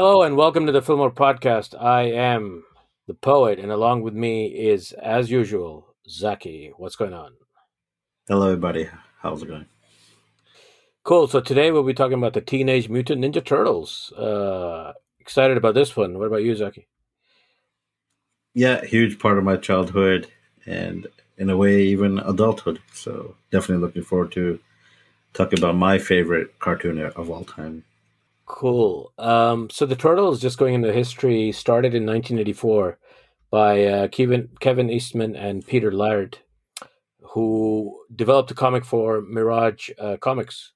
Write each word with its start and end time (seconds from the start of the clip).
Hello 0.00 0.22
and 0.22 0.36
welcome 0.36 0.64
to 0.64 0.70
the 0.70 0.80
Fillmore 0.80 1.10
Podcast. 1.10 1.74
I 1.76 2.02
am 2.02 2.62
the 3.08 3.14
poet, 3.14 3.58
and 3.58 3.72
along 3.72 4.02
with 4.02 4.14
me 4.14 4.46
is, 4.46 4.92
as 4.92 5.28
usual, 5.28 5.92
Zaki. 6.08 6.70
What's 6.76 6.94
going 6.94 7.12
on? 7.12 7.32
Hello, 8.28 8.46
everybody. 8.46 8.88
How's 9.20 9.42
it 9.42 9.48
going? 9.48 9.66
Cool. 11.02 11.26
So 11.26 11.40
today 11.40 11.72
we'll 11.72 11.82
be 11.82 11.94
talking 11.94 12.16
about 12.16 12.34
the 12.34 12.40
Teenage 12.40 12.88
Mutant 12.88 13.24
Ninja 13.24 13.44
Turtles. 13.44 14.12
Uh, 14.12 14.92
excited 15.18 15.56
about 15.56 15.74
this 15.74 15.96
one. 15.96 16.16
What 16.16 16.26
about 16.26 16.44
you, 16.44 16.54
Zaki? 16.54 16.86
Yeah, 18.54 18.84
huge 18.84 19.18
part 19.18 19.36
of 19.36 19.42
my 19.42 19.56
childhood, 19.56 20.28
and 20.64 21.08
in 21.38 21.50
a 21.50 21.56
way, 21.56 21.82
even 21.82 22.20
adulthood. 22.20 22.78
So 22.92 23.34
definitely 23.50 23.84
looking 23.84 24.04
forward 24.04 24.30
to 24.30 24.60
talking 25.34 25.58
about 25.58 25.74
my 25.74 25.98
favorite 25.98 26.56
cartoon 26.60 27.00
of 27.00 27.30
all 27.30 27.42
time. 27.42 27.82
Cool. 28.48 29.12
Um, 29.18 29.68
so 29.68 29.84
the 29.84 29.94
Turtles, 29.94 30.40
just 30.40 30.56
going 30.56 30.72
into 30.72 30.90
history, 30.90 31.52
started 31.52 31.94
in 31.94 32.06
1984 32.06 32.98
by 33.50 33.84
uh, 33.84 34.08
Kevin 34.08 34.48
Kevin 34.58 34.88
Eastman 34.88 35.36
and 35.36 35.66
Peter 35.66 35.92
Laird, 35.92 36.38
who 37.34 38.00
developed 38.12 38.50
a 38.50 38.54
comic 38.54 38.86
for 38.86 39.20
Mirage 39.20 39.90
uh, 39.98 40.16
Comics, 40.16 40.72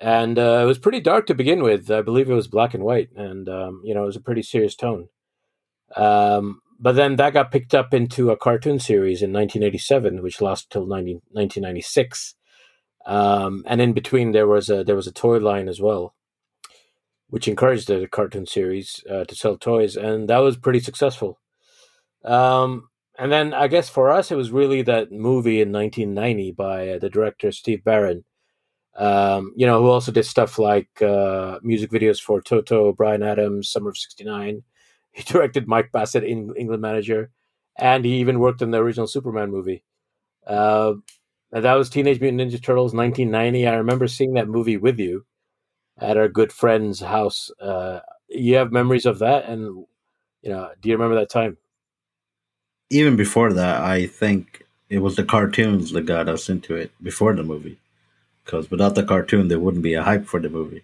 and 0.00 0.36
uh, 0.36 0.60
it 0.62 0.66
was 0.66 0.80
pretty 0.80 1.00
dark 1.00 1.26
to 1.26 1.34
begin 1.34 1.62
with. 1.62 1.88
I 1.88 2.02
believe 2.02 2.28
it 2.28 2.34
was 2.34 2.48
black 2.48 2.74
and 2.74 2.82
white, 2.82 3.10
and 3.14 3.48
um, 3.48 3.80
you 3.84 3.94
know 3.94 4.02
it 4.02 4.06
was 4.06 4.16
a 4.16 4.20
pretty 4.20 4.42
serious 4.42 4.74
tone. 4.74 5.08
Um, 5.96 6.62
but 6.80 6.96
then 6.96 7.14
that 7.14 7.32
got 7.32 7.52
picked 7.52 7.76
up 7.76 7.94
into 7.94 8.30
a 8.30 8.36
cartoon 8.36 8.80
series 8.80 9.22
in 9.22 9.32
1987, 9.32 10.20
which 10.20 10.40
lasted 10.40 10.70
till 10.70 10.86
19, 10.86 11.22
1996. 11.30 12.34
Um, 13.06 13.62
and 13.68 13.80
in 13.80 13.92
between 13.92 14.32
there 14.32 14.48
was 14.48 14.68
a 14.68 14.82
there 14.82 14.96
was 14.96 15.06
a 15.06 15.12
toy 15.12 15.38
line 15.38 15.68
as 15.68 15.80
well 15.80 16.14
which 17.32 17.48
encouraged 17.48 17.88
the 17.88 18.06
cartoon 18.08 18.44
series 18.44 19.02
uh, 19.10 19.24
to 19.24 19.34
sell 19.34 19.56
toys, 19.56 19.96
and 19.96 20.28
that 20.28 20.40
was 20.40 20.58
pretty 20.58 20.80
successful. 20.80 21.40
Um, 22.26 22.90
and 23.18 23.32
then 23.32 23.54
I 23.54 23.68
guess 23.68 23.88
for 23.88 24.10
us, 24.10 24.30
it 24.30 24.36
was 24.36 24.50
really 24.50 24.82
that 24.82 25.10
movie 25.10 25.62
in 25.62 25.72
1990 25.72 26.52
by 26.52 26.90
uh, 26.90 26.98
the 26.98 27.08
director 27.08 27.50
Steve 27.50 27.82
Barron, 27.84 28.24
um, 28.98 29.54
you 29.56 29.64
know, 29.64 29.80
who 29.80 29.88
also 29.88 30.12
did 30.12 30.26
stuff 30.26 30.58
like 30.58 31.00
uh, 31.00 31.58
music 31.62 31.90
videos 31.90 32.20
for 32.20 32.42
Toto, 32.42 32.92
Bryan 32.92 33.22
Adams, 33.22 33.70
Summer 33.70 33.88
of 33.88 33.96
'69. 33.96 34.62
He 35.14 35.22
directed 35.22 35.68
Mike 35.68 35.90
Bassett 35.92 36.24
in 36.24 36.54
England 36.56 36.82
Manager, 36.82 37.30
and 37.78 38.04
he 38.04 38.16
even 38.16 38.40
worked 38.40 38.60
in 38.60 38.72
the 38.72 38.78
original 38.78 39.06
Superman 39.06 39.50
movie. 39.50 39.84
Uh, 40.46 40.94
that 41.50 41.74
was 41.74 41.88
Teenage 41.88 42.20
Mutant 42.20 42.40
Ninja 42.42 42.62
Turtles 42.62 42.94
1990. 42.94 43.66
I 43.66 43.74
remember 43.74 44.06
seeing 44.06 44.34
that 44.34 44.48
movie 44.48 44.78
with 44.78 44.98
you 44.98 45.26
at 45.98 46.16
our 46.16 46.28
good 46.28 46.52
friend's 46.52 47.00
house. 47.00 47.50
Uh, 47.60 48.00
you 48.28 48.56
have 48.56 48.72
memories 48.72 49.06
of 49.06 49.18
that, 49.20 49.46
and 49.46 49.84
you 50.42 50.50
know, 50.50 50.70
do 50.80 50.88
you 50.88 50.94
remember 50.94 51.16
that 51.16 51.30
time? 51.30 51.56
Even 52.90 53.16
before 53.16 53.52
that, 53.52 53.82
I 53.82 54.06
think 54.06 54.64
it 54.88 54.98
was 54.98 55.16
the 55.16 55.24
cartoons 55.24 55.92
that 55.92 56.02
got 56.02 56.28
us 56.28 56.48
into 56.48 56.74
it 56.76 56.90
before 57.02 57.34
the 57.34 57.42
movie. 57.42 57.78
Because 58.44 58.70
without 58.70 58.94
the 58.94 59.04
cartoon, 59.04 59.48
there 59.48 59.60
wouldn't 59.60 59.84
be 59.84 59.94
a 59.94 60.02
hype 60.02 60.26
for 60.26 60.40
the 60.40 60.50
movie. 60.50 60.82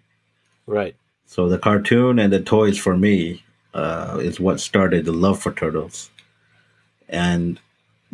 Right. 0.65 0.95
So 1.25 1.49
the 1.49 1.59
cartoon 1.59 2.17
and 2.17 2.31
the 2.31 2.39
toys 2.39 2.77
for 2.77 2.97
me 2.97 3.43
uh, 3.73 4.19
is 4.21 4.39
what 4.39 4.59
started 4.59 5.05
the 5.05 5.11
love 5.11 5.39
for 5.39 5.51
turtles, 5.51 6.09
and 7.07 7.59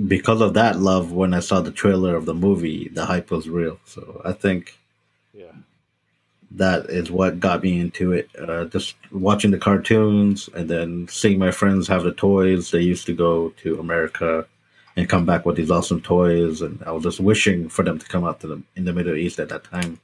because 0.08 0.42
of 0.42 0.54
that 0.56 0.80
love, 0.80 1.14
when 1.14 1.34
I 1.34 1.40
saw 1.40 1.62
the 1.62 1.72
trailer 1.72 2.16
of 2.16 2.26
the 2.26 2.34
movie, 2.34 2.90
the 2.90 3.06
hype 3.06 3.32
was 3.32 3.48
real. 3.48 3.80
So 3.86 4.22
I 4.26 4.34
think 4.34 4.78
that 6.52 6.90
is 6.90 7.12
what 7.12 7.40
got 7.40 7.64
me 7.64 7.80
into 7.80 8.14
it. 8.14 8.30
Uh, 8.40 8.66
just 8.66 8.96
watching 9.12 9.52
the 9.52 9.58
cartoons 9.58 10.50
and 10.54 10.70
then 10.70 11.08
seeing 11.10 11.40
my 11.40 11.52
friends 11.52 11.88
have 11.88 12.04
the 12.04 12.12
toys. 12.12 12.72
They 12.72 12.82
used 12.82 13.06
to 13.08 13.14
go 13.14 13.50
to 13.64 13.80
America 13.80 14.48
and 14.96 15.10
come 15.10 15.26
back 15.26 15.46
with 15.46 15.58
these 15.58 15.72
awesome 15.72 16.02
toys, 16.02 16.62
and 16.62 16.82
I 16.86 16.92
was 16.92 17.04
just 17.04 17.20
wishing 17.20 17.68
for 17.70 17.84
them 17.84 18.00
to 18.00 18.08
come 18.08 18.24
out 18.24 18.40
to 18.42 18.48
the 18.48 18.62
in 18.76 18.86
the 18.86 18.94
Middle 18.94 19.16
East 19.16 19.40
at 19.40 19.50
that 19.50 19.66
time. 19.66 20.00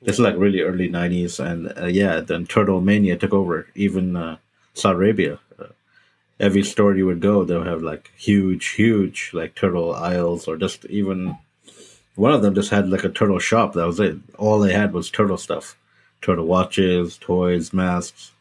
This 0.00 0.14
is 0.14 0.20
like 0.20 0.36
really 0.36 0.60
early 0.60 0.88
'90s, 0.88 1.44
and 1.44 1.72
uh, 1.76 1.86
yeah, 1.86 2.20
then 2.20 2.46
Turtle 2.46 2.80
Mania 2.80 3.16
took 3.16 3.32
over. 3.32 3.66
Even 3.74 4.16
uh, 4.16 4.36
Saudi 4.74 4.96
Arabia, 4.96 5.38
uh, 5.58 5.66
every 6.38 6.62
store 6.62 6.94
you 6.94 7.06
would 7.06 7.20
go, 7.20 7.44
they'll 7.44 7.64
have 7.64 7.82
like 7.82 8.12
huge, 8.16 8.68
huge 8.68 9.30
like 9.32 9.54
turtle 9.54 9.94
aisles, 9.94 10.46
or 10.46 10.56
just 10.56 10.84
even 10.86 11.36
one 12.14 12.32
of 12.32 12.42
them 12.42 12.54
just 12.54 12.70
had 12.70 12.88
like 12.88 13.04
a 13.04 13.08
turtle 13.08 13.38
shop. 13.38 13.72
That 13.74 13.86
was 13.86 14.00
it. 14.00 14.16
All 14.38 14.58
they 14.58 14.72
had 14.72 14.92
was 14.92 15.10
turtle 15.10 15.38
stuff, 15.38 15.76
turtle 16.20 16.46
watches, 16.46 17.16
toys, 17.18 17.72
masks. 17.72 18.32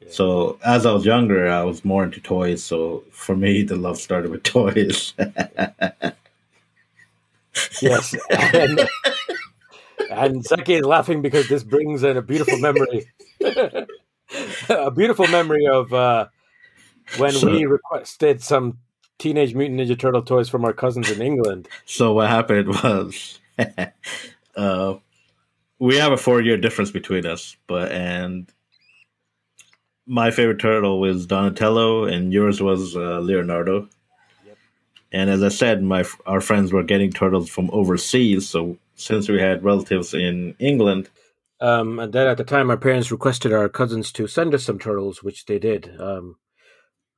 Yeah. 0.00 0.08
So 0.10 0.58
as 0.64 0.86
I 0.86 0.92
was 0.92 1.04
younger, 1.04 1.48
I 1.48 1.62
was 1.62 1.84
more 1.84 2.04
into 2.04 2.20
toys. 2.20 2.64
So 2.64 3.04
for 3.10 3.36
me, 3.36 3.62
the 3.62 3.76
love 3.76 3.98
started 3.98 4.30
with 4.30 4.42
toys. 4.44 5.14
yes, 7.82 8.14
and, 8.30 8.88
and 10.10 10.44
Zaki 10.44 10.74
is 10.74 10.84
laughing 10.84 11.22
because 11.22 11.48
this 11.48 11.62
brings 11.62 12.02
in 12.02 12.16
a 12.16 12.22
beautiful 12.22 12.58
memory, 12.58 13.10
a 14.68 14.90
beautiful 14.90 15.26
memory 15.28 15.66
of 15.66 15.92
uh, 15.92 16.28
when 17.18 17.32
so, 17.32 17.50
we 17.50 17.66
requested 17.66 18.42
some 18.42 18.78
Teenage 19.22 19.54
Mutant 19.54 19.78
Ninja 19.78 19.96
Turtle 19.96 20.22
toys 20.22 20.48
from 20.48 20.64
our 20.64 20.72
cousins 20.72 21.08
in 21.08 21.22
England. 21.22 21.68
So 21.86 22.12
what 22.12 22.28
happened 22.28 22.68
was, 22.68 23.38
uh, 24.56 24.94
we 25.78 25.96
have 25.96 26.10
a 26.10 26.16
four-year 26.16 26.56
difference 26.56 26.90
between 26.90 27.24
us, 27.24 27.56
but 27.68 27.92
and 27.92 28.50
my 30.06 30.32
favorite 30.32 30.58
turtle 30.58 30.98
was 31.00 31.26
Donatello, 31.26 32.04
and 32.06 32.32
yours 32.32 32.60
was 32.60 32.96
uh, 32.96 33.20
Leonardo. 33.20 33.88
Yep. 34.44 34.58
And 35.12 35.30
as 35.30 35.40
I 35.44 35.50
said, 35.50 35.84
my 35.84 36.04
our 36.26 36.40
friends 36.40 36.72
were 36.72 36.82
getting 36.82 37.12
turtles 37.12 37.48
from 37.48 37.70
overseas, 37.72 38.48
so 38.48 38.76
since 38.96 39.28
we 39.28 39.38
had 39.38 39.62
relatives 39.62 40.14
in 40.14 40.56
England. 40.58 41.08
Um, 41.60 42.00
and 42.00 42.12
then 42.12 42.26
at 42.26 42.38
the 42.38 42.44
time, 42.44 42.70
our 42.70 42.76
parents 42.76 43.12
requested 43.12 43.52
our 43.52 43.68
cousins 43.68 44.10
to 44.14 44.26
send 44.26 44.52
us 44.52 44.64
some 44.64 44.80
turtles, 44.80 45.22
which 45.22 45.46
they 45.46 45.60
did. 45.60 45.94
Um, 46.00 46.38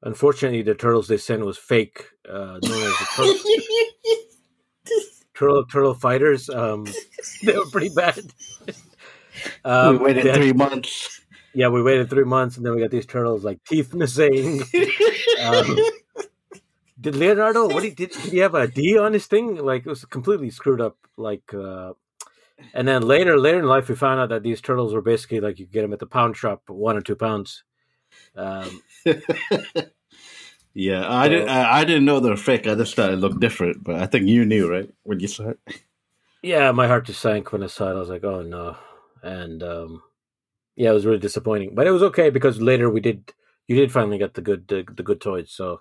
Unfortunately, 0.05 0.61
the 0.61 0.75
turtles 0.75 1.09
they 1.09 1.17
sent 1.17 1.45
was 1.45 1.57
fake, 1.57 2.11
uh, 2.29 2.59
known 2.63 2.63
as 2.63 2.99
the 2.99 3.07
turtle, 3.17 3.35
turtle, 5.35 5.65
turtle 5.65 5.95
fighters. 5.95 6.51
Um, 6.51 6.87
they 7.43 7.57
were 7.57 7.65
pretty 7.73 7.89
bad. 7.89 8.21
um, 9.65 9.99
we 9.99 10.05
waited 10.05 10.27
had, 10.27 10.37
three 10.37 10.53
months. 10.53 11.23
Yeah, 11.55 11.69
we 11.69 11.83
waited 11.83 12.11
three 12.11 12.25
months, 12.25 12.59
and 12.59 12.67
then 12.67 12.75
we 12.75 12.83
got 12.83 12.91
these 12.91 13.07
turtles 13.07 13.45
like 13.45 13.65
teeth 13.65 13.95
missing. 13.95 14.61
um, 15.43 15.79
did 17.01 17.17
Leonardo? 17.17 17.69
What 17.69 17.83
did, 17.83 17.97
did 17.97 18.11
did 18.11 18.33
he 18.33 18.39
have 18.39 18.55
a 18.55 18.69
D 18.69 18.99
on 18.99 19.15
his 19.15 19.27
thing? 19.27 19.57
Like 19.57 19.87
it 19.87 19.89
was 19.89 20.05
completely 20.05 20.51
screwed 20.51 20.83
up. 20.83 20.99
Like, 21.17 21.55
uh, 21.55 21.95
and 22.75 22.87
then 22.87 23.09
later, 23.09 23.39
later 23.39 23.61
in 23.61 23.65
life, 23.65 23.89
we 23.89 23.95
found 23.95 24.21
out 24.21 24.29
that 24.29 24.43
these 24.43 24.61
turtles 24.61 24.93
were 24.93 25.01
basically 25.01 25.41
like 25.41 25.59
you 25.59 25.65
get 25.65 25.81
them 25.81 25.95
at 25.95 25.99
the 25.99 26.07
pound 26.07 26.37
shop, 26.37 26.69
one 26.69 26.95
or 26.95 27.01
two 27.01 27.17
pounds. 27.17 27.65
Um, 28.37 28.83
yeah, 30.75 31.09
I 31.09 31.27
so, 31.27 31.31
didn't. 31.31 31.49
I, 31.49 31.81
I, 31.81 31.85
didn't 31.85 32.05
know 32.05 32.21
they 32.21 32.31
were 32.31 32.37
fake. 32.37 32.67
I 32.67 32.75
just 32.75 32.95
thought 32.95 33.13
it 33.13 33.17
looked 33.17 33.41
different. 33.41 33.83
But 33.85 33.97
I 33.97 34.07
think 34.07 34.29
you 34.29 34.45
knew, 34.45 34.71
right, 34.71 34.91
when 35.03 35.21
you 35.21 35.29
saw 35.29 35.51
it. 35.51 35.59
Yeah, 36.43 36.73
my 36.73 36.87
heart 36.87 37.07
just 37.07 37.21
sank 37.21 37.53
when 37.53 37.63
I 37.63 37.69
saw 37.69 37.91
it. 37.91 37.97
I 37.97 38.01
was 38.01 38.09
like, 38.09 38.25
"Oh 38.25 38.43
no!" 38.43 38.77
And 39.23 39.63
um, 39.63 40.03
yeah, 40.77 40.91
it 40.91 40.95
was 40.95 41.07
really 41.07 41.19
disappointing. 41.19 41.75
But 41.75 41.87
it 41.87 41.93
was 41.93 42.03
okay 42.03 42.31
because 42.31 42.61
later 42.61 42.91
we 42.91 43.01
did. 43.01 43.33
You 43.67 43.77
did 43.77 43.93
finally 43.93 44.19
get 44.19 44.35
the 44.35 44.43
good 44.43 44.69
the, 44.69 44.85
the 44.95 45.03
good 45.03 45.23
toys, 45.23 45.51
so 45.51 45.81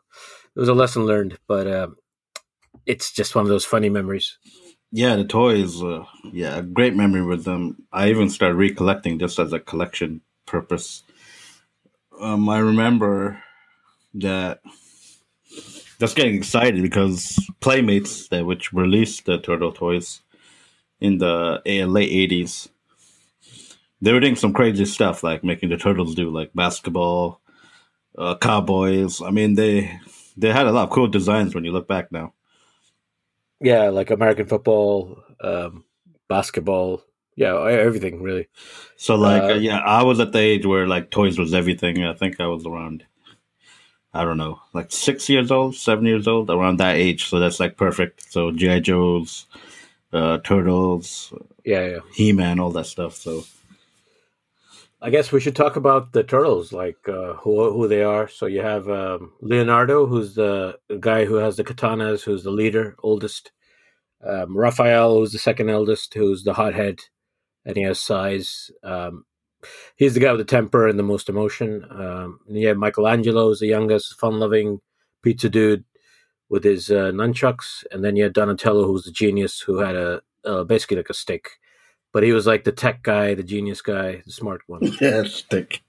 it 0.55 0.59
was 0.59 0.69
a 0.69 0.73
lesson 0.73 1.05
learned. 1.05 1.37
But 1.47 1.67
um, 1.67 1.97
it's 2.85 3.11
just 3.11 3.35
one 3.35 3.43
of 3.43 3.49
those 3.49 3.65
funny 3.65 3.89
memories. 3.89 4.37
Yeah, 4.91 5.17
the 5.17 5.25
toys. 5.25 5.83
Uh, 5.83 6.05
yeah, 6.31 6.57
a 6.57 6.61
great 6.61 6.95
memory 6.95 7.25
with 7.25 7.43
them. 7.43 7.83
I 7.91 8.09
even 8.09 8.29
started 8.29 8.55
recollecting 8.55 9.19
just 9.19 9.37
as 9.37 9.51
a 9.51 9.59
collection 9.59 10.21
purpose 10.45 11.03
um, 12.19 12.47
I 12.49 12.59
remember 12.59 13.41
that 14.15 14.61
just 15.99 16.15
getting 16.15 16.35
excited 16.35 16.81
because 16.81 17.39
Playmates, 17.59 18.27
that 18.29 18.45
which 18.45 18.73
released 18.73 19.25
the 19.25 19.37
Turtle 19.37 19.71
toys 19.71 20.21
in 20.99 21.17
the 21.17 21.61
late 21.65 22.31
'80s, 22.31 22.69
they 24.01 24.11
were 24.11 24.19
doing 24.19 24.35
some 24.35 24.53
crazy 24.53 24.85
stuff 24.85 25.23
like 25.23 25.43
making 25.43 25.69
the 25.69 25.77
turtles 25.77 26.13
do 26.13 26.29
like 26.29 26.51
basketball, 26.53 27.39
uh, 28.17 28.35
cowboys. 28.35 29.21
I 29.21 29.31
mean, 29.31 29.55
they 29.55 29.99
they 30.35 30.51
had 30.51 30.67
a 30.67 30.71
lot 30.71 30.83
of 30.83 30.89
cool 30.89 31.07
designs 31.07 31.55
when 31.55 31.63
you 31.63 31.71
look 31.71 31.87
back 31.87 32.11
now. 32.11 32.33
Yeah, 33.61 33.89
like 33.89 34.11
American 34.11 34.45
football, 34.45 35.23
um, 35.39 35.85
basketball, 36.27 37.01
yeah, 37.35 37.65
everything 37.65 38.21
really. 38.21 38.47
So 38.97 39.15
like, 39.15 39.43
uh, 39.43 39.53
yeah, 39.53 39.79
I 39.79 40.03
was 40.03 40.19
at 40.19 40.33
the 40.33 40.39
age 40.39 40.65
where 40.65 40.87
like 40.87 41.09
toys 41.09 41.39
was 41.39 41.53
everything. 41.53 42.03
I 42.03 42.13
think 42.13 42.39
I 42.39 42.47
was 42.47 42.65
around, 42.65 43.05
I 44.13 44.23
don't 44.23 44.37
know, 44.37 44.61
like 44.73 44.91
six 44.91 45.27
years 45.27 45.51
old, 45.51 45.75
seven 45.75 46.05
years 46.05 46.27
old, 46.27 46.49
around 46.49 46.77
that 46.77 46.95
age. 46.97 47.29
So 47.29 47.39
that's 47.39 47.59
like 47.59 47.77
perfect. 47.77 48.31
So 48.31 48.51
GI 48.51 48.81
Joes, 48.81 49.47
uh, 50.11 50.37
Turtles, 50.39 51.33
yeah, 51.65 51.85
yeah, 51.87 51.99
He 52.13 52.31
Man, 52.31 52.59
all 52.59 52.71
that 52.71 52.85
stuff. 52.85 53.15
So 53.15 53.43
I 55.01 55.09
guess 55.09 55.31
we 55.31 55.41
should 55.41 55.55
talk 55.55 55.75
about 55.75 56.13
the 56.13 56.23
turtles, 56.23 56.71
like 56.71 57.09
uh, 57.09 57.33
who 57.33 57.73
who 57.73 57.87
they 57.87 58.03
are. 58.03 58.27
So 58.27 58.45
you 58.45 58.61
have 58.61 58.89
um, 58.89 59.33
Leonardo, 59.41 60.05
who's 60.05 60.35
the 60.35 60.77
guy 60.99 61.25
who 61.25 61.35
has 61.35 61.57
the 61.57 61.63
katanas, 61.63 62.23
who's 62.23 62.43
the 62.43 62.51
leader, 62.51 62.95
oldest. 63.03 63.51
Um, 64.25 64.55
Raphael, 64.55 65.15
who's 65.15 65.33
the 65.33 65.39
second 65.39 65.69
eldest, 65.69 66.13
who's 66.13 66.45
the 66.45 66.53
hothead, 66.53 67.01
and 67.65 67.75
he 67.75 67.83
has 67.83 67.99
sais. 67.99 68.71
Um, 68.81 69.25
he's 69.95 70.13
the 70.13 70.19
guy 70.19 70.31
with 70.31 70.39
the 70.39 70.45
temper 70.45 70.87
and 70.87 70.97
the 70.99 71.03
most 71.03 71.29
emotion. 71.29 71.85
Um, 71.89 72.39
and 72.47 72.57
you 72.57 72.73
Michelangelo, 72.75 73.47
who's 73.47 73.59
the 73.59 73.67
youngest, 73.67 74.19
fun-loving 74.19 74.79
pizza 75.21 75.49
dude 75.49 75.83
with 76.49 76.63
his 76.63 76.89
uh, 76.91 77.11
nunchucks, 77.11 77.83
and 77.91 78.03
then 78.03 78.15
you 78.15 78.23
had 78.23 78.33
Donatello, 78.33 78.85
who's 78.85 79.05
the 79.05 79.11
genius, 79.11 79.59
who 79.59 79.77
had 79.79 79.95
a 79.95 80.21
uh, 80.45 80.63
basically 80.63 80.97
like 80.97 81.09
a 81.09 81.13
stick 81.13 81.47
but 82.13 82.21
he 82.23 82.31
was 82.31 82.45
like 82.45 82.63
the 82.63 82.71
tech 82.71 83.01
guy, 83.01 83.33
the 83.33 83.43
genius 83.43 83.81
guy, 83.81 84.21
the 84.25 84.31
smart 84.31 84.61
one. 84.67 84.81
Yeah, 85.01 85.23
stick. 85.23 85.81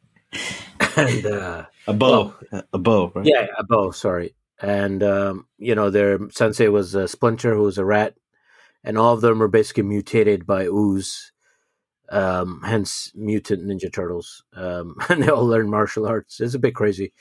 and 0.97 1.27
uh, 1.27 1.67
A 1.87 1.93
bow. 1.93 2.35
a 2.73 2.79
bow, 2.79 3.13
right? 3.15 3.27
yeah, 3.27 3.47
a 3.59 3.63
bow. 3.63 3.91
Sorry, 3.91 4.35
and 4.61 5.03
um, 5.03 5.47
you 5.59 5.75
know 5.75 5.91
their 5.91 6.19
sensei 6.31 6.69
was 6.69 6.95
a 6.95 7.07
Splinter, 7.07 7.55
who 7.55 7.63
was 7.63 7.77
a 7.79 7.85
rat, 7.85 8.15
and 8.83 8.97
all 8.99 9.13
of 9.15 9.21
them 9.21 9.39
were 9.39 9.49
basically 9.49 9.83
mutated 9.85 10.47
by 10.47 10.65
ooze, 10.65 11.31
um, 12.11 12.61
hence 12.65 13.13
mutant 13.15 13.65
Ninja 13.65 13.93
Turtles, 13.93 14.43
um, 14.55 14.97
and 15.09 15.23
they 15.23 15.29
all 15.29 15.47
learn 15.47 15.71
martial 15.71 16.07
arts. 16.07 16.41
It's 16.41 16.55
a 16.55 16.59
bit 16.59 16.75
crazy. 16.75 17.13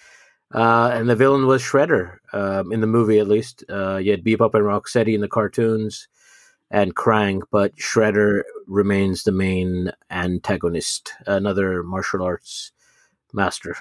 Uh, 0.53 0.91
and 0.93 1.09
the 1.09 1.15
villain 1.15 1.47
was 1.47 1.63
Shredder 1.63 2.17
um, 2.31 2.71
in 2.71 2.79
the 2.81 2.87
movie, 2.87 3.17
at 3.17 3.27
least. 3.27 3.63
Uh, 3.69 3.97
you 3.97 4.11
had 4.11 4.23
Bebop 4.23 4.53
and 4.53 4.63
Rocksteady 4.63 5.15
in 5.15 5.21
the 5.21 5.27
cartoons 5.27 6.07
and 6.69 6.95
Krang, 6.95 7.41
but 7.51 7.75
Shredder 7.75 8.43
remains 8.67 9.23
the 9.23 9.31
main 9.31 9.91
antagonist, 10.11 11.13
another 11.25 11.81
martial 11.83 12.21
arts 12.21 12.71
master. 13.33 13.75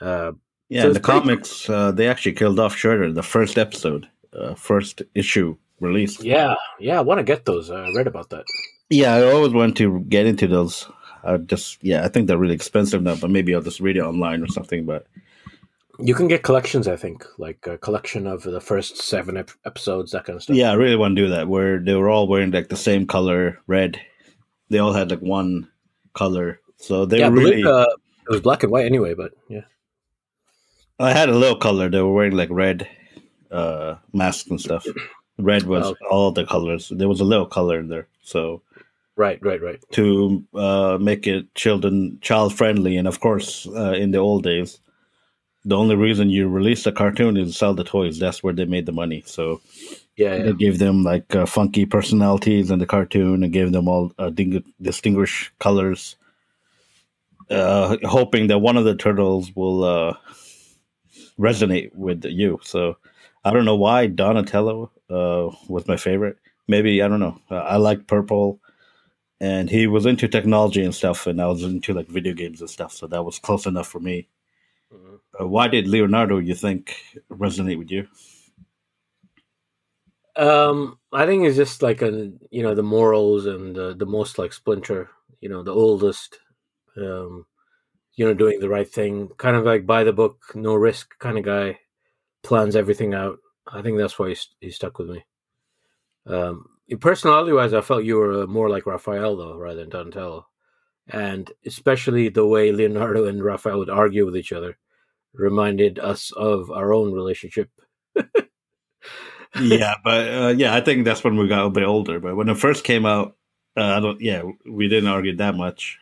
Uh, 0.00 0.32
Yeah, 0.68 0.82
So 0.82 0.88
in 0.88 0.94
the 0.94 1.00
comics, 1.00 1.68
uh, 1.68 1.92
they 1.92 2.08
actually 2.08 2.32
killed 2.32 2.58
off 2.58 2.74
Shredder 2.76 3.06
in 3.06 3.14
the 3.14 3.22
first 3.22 3.58
episode, 3.58 4.08
uh, 4.32 4.54
first 4.54 5.02
issue 5.14 5.56
release. 5.80 6.22
yeah, 6.22 6.54
yeah, 6.80 6.98
I 6.98 7.02
want 7.02 7.18
to 7.18 7.24
get 7.24 7.44
those. 7.44 7.70
I 7.70 7.90
read 7.94 8.06
about 8.06 8.30
that. 8.30 8.44
Yeah, 8.90 9.14
I 9.14 9.32
always 9.32 9.52
want 9.52 9.76
to 9.78 10.00
get 10.08 10.26
into 10.26 10.46
those. 10.46 10.86
I 11.24 11.38
just, 11.38 11.82
yeah, 11.82 12.04
I 12.04 12.08
think 12.08 12.26
they're 12.28 12.38
really 12.38 12.54
expensive 12.54 13.02
now, 13.02 13.16
but 13.16 13.30
maybe 13.30 13.54
I'll 13.54 13.60
just 13.62 13.80
read 13.80 13.96
it 13.96 14.00
online 14.02 14.42
or 14.42 14.46
something. 14.46 14.86
But 14.86 15.06
You 15.98 16.14
can 16.14 16.28
get 16.28 16.44
collections, 16.44 16.86
I 16.86 16.94
think, 16.96 17.24
like 17.38 17.66
a 17.66 17.78
collection 17.78 18.26
of 18.28 18.42
the 18.44 18.60
first 18.60 18.96
seven 18.98 19.36
ep- 19.36 19.50
episodes, 19.64 20.12
that 20.12 20.24
kind 20.24 20.36
of 20.36 20.42
stuff. 20.44 20.54
yeah, 20.56 20.70
I 20.70 20.74
really 20.74 20.94
want 20.96 21.16
to 21.16 21.22
do 21.22 21.28
that 21.30 21.48
where 21.48 21.78
they 21.80 21.94
were 21.94 22.08
all 22.08 22.28
wearing 22.28 22.52
like 22.52 22.68
the 22.68 22.76
same 22.76 23.06
color, 23.06 23.58
red. 23.66 24.00
They 24.70 24.78
all 24.78 24.92
had 24.92 25.10
like 25.10 25.20
one 25.20 25.68
color. 26.14 26.60
So 26.76 27.06
they 27.06 27.18
yeah, 27.20 27.28
were 27.28 27.36
believe 27.36 27.64
really. 27.64 27.70
uh, 27.72 27.86
it 28.28 28.30
was 28.30 28.40
black 28.40 28.62
and 28.62 28.70
white 28.70 28.86
anyway, 28.86 29.14
but 29.14 29.32
yeah. 29.48 29.62
I 31.00 31.12
had 31.12 31.28
a 31.28 31.34
little 31.36 31.58
color. 31.58 31.88
They 31.90 32.00
were 32.02 32.12
wearing 32.12 32.36
like 32.36 32.50
red 32.50 32.88
uh, 33.50 33.96
masks 34.12 34.48
and 34.48 34.60
stuff. 34.60 34.86
Red 35.38 35.64
was 35.64 35.86
Okay. 35.86 36.04
all 36.10 36.30
the 36.32 36.46
colors. 36.46 36.90
There 36.94 37.08
was 37.08 37.20
a 37.20 37.24
little 37.24 37.46
color 37.46 37.78
in 37.80 37.88
there. 37.88 38.06
So 38.22 38.62
Right, 39.16 39.38
right, 39.42 39.62
right. 39.62 39.82
to 39.92 40.44
uh, 40.54 40.98
make 41.00 41.26
it 41.26 41.54
children 41.54 42.18
child 42.20 42.54
friendly, 42.54 42.96
and 42.96 43.08
of 43.08 43.20
course, 43.20 43.66
uh, 43.68 43.92
in 43.92 44.10
the 44.10 44.18
old 44.18 44.42
days, 44.44 44.78
the 45.64 45.76
only 45.76 45.96
reason 45.96 46.30
you 46.30 46.48
release 46.48 46.86
a 46.86 46.92
cartoon 46.92 47.36
is 47.36 47.48
to 47.52 47.58
sell 47.58 47.74
the 47.74 47.84
toys. 47.84 48.18
That's 48.18 48.42
where 48.42 48.52
they 48.54 48.66
made 48.66 48.86
the 48.86 48.92
money. 48.92 49.22
So 49.26 49.60
Yeah, 50.16 50.36
yeah. 50.36 50.42
they 50.44 50.52
gave 50.52 50.78
them 50.78 51.02
like 51.04 51.34
uh, 51.34 51.46
funky 51.46 51.86
personalities 51.86 52.70
in 52.70 52.78
the 52.78 52.86
cartoon 52.86 53.42
and 53.42 53.52
gave 53.52 53.72
them 53.72 53.88
all 53.88 54.12
uh, 54.18 54.30
ding- 54.30 54.64
distinguished 54.80 55.52
colors, 55.58 56.16
uh, 57.50 57.96
hoping 58.04 58.48
that 58.48 58.58
one 58.58 58.76
of 58.76 58.84
the 58.84 58.94
turtles 58.94 59.54
will 59.56 59.84
uh, 59.84 60.14
resonate 61.38 61.94
with 61.94 62.24
you. 62.24 62.58
So 62.62 62.96
I 63.44 63.52
don't 63.52 63.64
know 63.64 63.76
why 63.76 64.06
Donatello 64.06 64.90
uh, 65.10 65.54
was 65.68 65.86
my 65.86 65.96
favorite. 65.96 66.38
Maybe 66.68 67.02
I 67.02 67.08
don't 67.08 67.20
know. 67.20 67.40
Uh, 67.50 67.56
I 67.56 67.76
like 67.76 68.06
purple, 68.06 68.60
and 69.40 69.70
he 69.70 69.86
was 69.86 70.06
into 70.06 70.28
technology 70.28 70.84
and 70.84 70.94
stuff, 70.94 71.26
and 71.26 71.40
I 71.40 71.46
was 71.46 71.62
into 71.62 71.94
like 71.94 72.08
video 72.08 72.34
games 72.34 72.60
and 72.60 72.70
stuff. 72.70 72.92
So 72.92 73.06
that 73.08 73.24
was 73.24 73.38
close 73.38 73.66
enough 73.66 73.88
for 73.88 74.00
me. 74.00 74.28
Mhm. 74.92 75.20
Uh, 75.40 75.46
why 75.46 75.68
did 75.68 75.86
Leonardo, 75.88 76.38
you 76.38 76.54
think, 76.54 76.96
resonate 77.30 77.78
with 77.78 77.90
you? 77.90 78.08
Um, 80.36 80.98
I 81.12 81.26
think 81.26 81.44
it's 81.46 81.56
just 81.56 81.82
like 81.82 82.02
a 82.02 82.32
you 82.50 82.62
know 82.62 82.74
the 82.74 82.82
morals 82.82 83.46
and 83.46 83.74
the, 83.74 83.94
the 83.94 84.06
most 84.06 84.38
like 84.38 84.52
Splinter, 84.52 85.10
you 85.40 85.48
know, 85.48 85.62
the 85.62 85.72
oldest, 85.74 86.38
um, 86.96 87.46
you 88.16 88.24
know, 88.26 88.34
doing 88.34 88.60
the 88.60 88.68
right 88.68 88.88
thing, 88.88 89.28
kind 89.38 89.56
of 89.56 89.64
like 89.64 89.86
by 89.86 90.04
the 90.04 90.12
book, 90.12 90.42
no 90.54 90.74
risk 90.74 91.18
kind 91.18 91.38
of 91.38 91.44
guy, 91.44 91.78
plans 92.42 92.76
everything 92.76 93.14
out. 93.14 93.38
I 93.66 93.82
think 93.82 93.98
that's 93.98 94.18
why 94.18 94.30
he, 94.30 94.36
he 94.60 94.70
stuck 94.70 94.98
with 94.98 95.10
me. 95.10 95.24
Um, 96.26 96.66
personality 97.00 97.52
wise, 97.52 97.74
I 97.74 97.80
felt 97.80 98.04
you 98.04 98.16
were 98.16 98.44
uh, 98.44 98.46
more 98.46 98.68
like 98.68 98.86
Raphael 98.86 99.36
though, 99.36 99.56
rather 99.56 99.80
than 99.80 99.90
Donatello, 99.90 100.46
and 101.08 101.50
especially 101.64 102.28
the 102.28 102.46
way 102.46 102.72
Leonardo 102.72 103.26
and 103.26 103.42
Raphael 103.42 103.78
would 103.78 103.90
argue 103.90 104.24
with 104.24 104.36
each 104.36 104.52
other 104.52 104.78
reminded 105.38 105.98
us 105.98 106.32
of 106.32 106.70
our 106.70 106.92
own 106.92 107.12
relationship. 107.12 107.70
yeah, 109.60 109.94
but 110.04 110.28
uh, 110.28 110.54
yeah, 110.56 110.74
I 110.74 110.80
think 110.80 111.04
that's 111.04 111.24
when 111.24 111.36
we 111.36 111.48
got 111.48 111.66
a 111.66 111.70
bit 111.70 111.84
older. 111.84 112.20
But 112.20 112.36
when 112.36 112.48
it 112.48 112.58
first 112.58 112.84
came 112.84 113.06
out, 113.06 113.36
uh, 113.76 113.96
I 113.96 114.00
don't. 114.00 114.20
Yeah, 114.20 114.42
we 114.68 114.88
didn't 114.88 115.08
argue 115.08 115.36
that 115.36 115.54
much, 115.54 115.98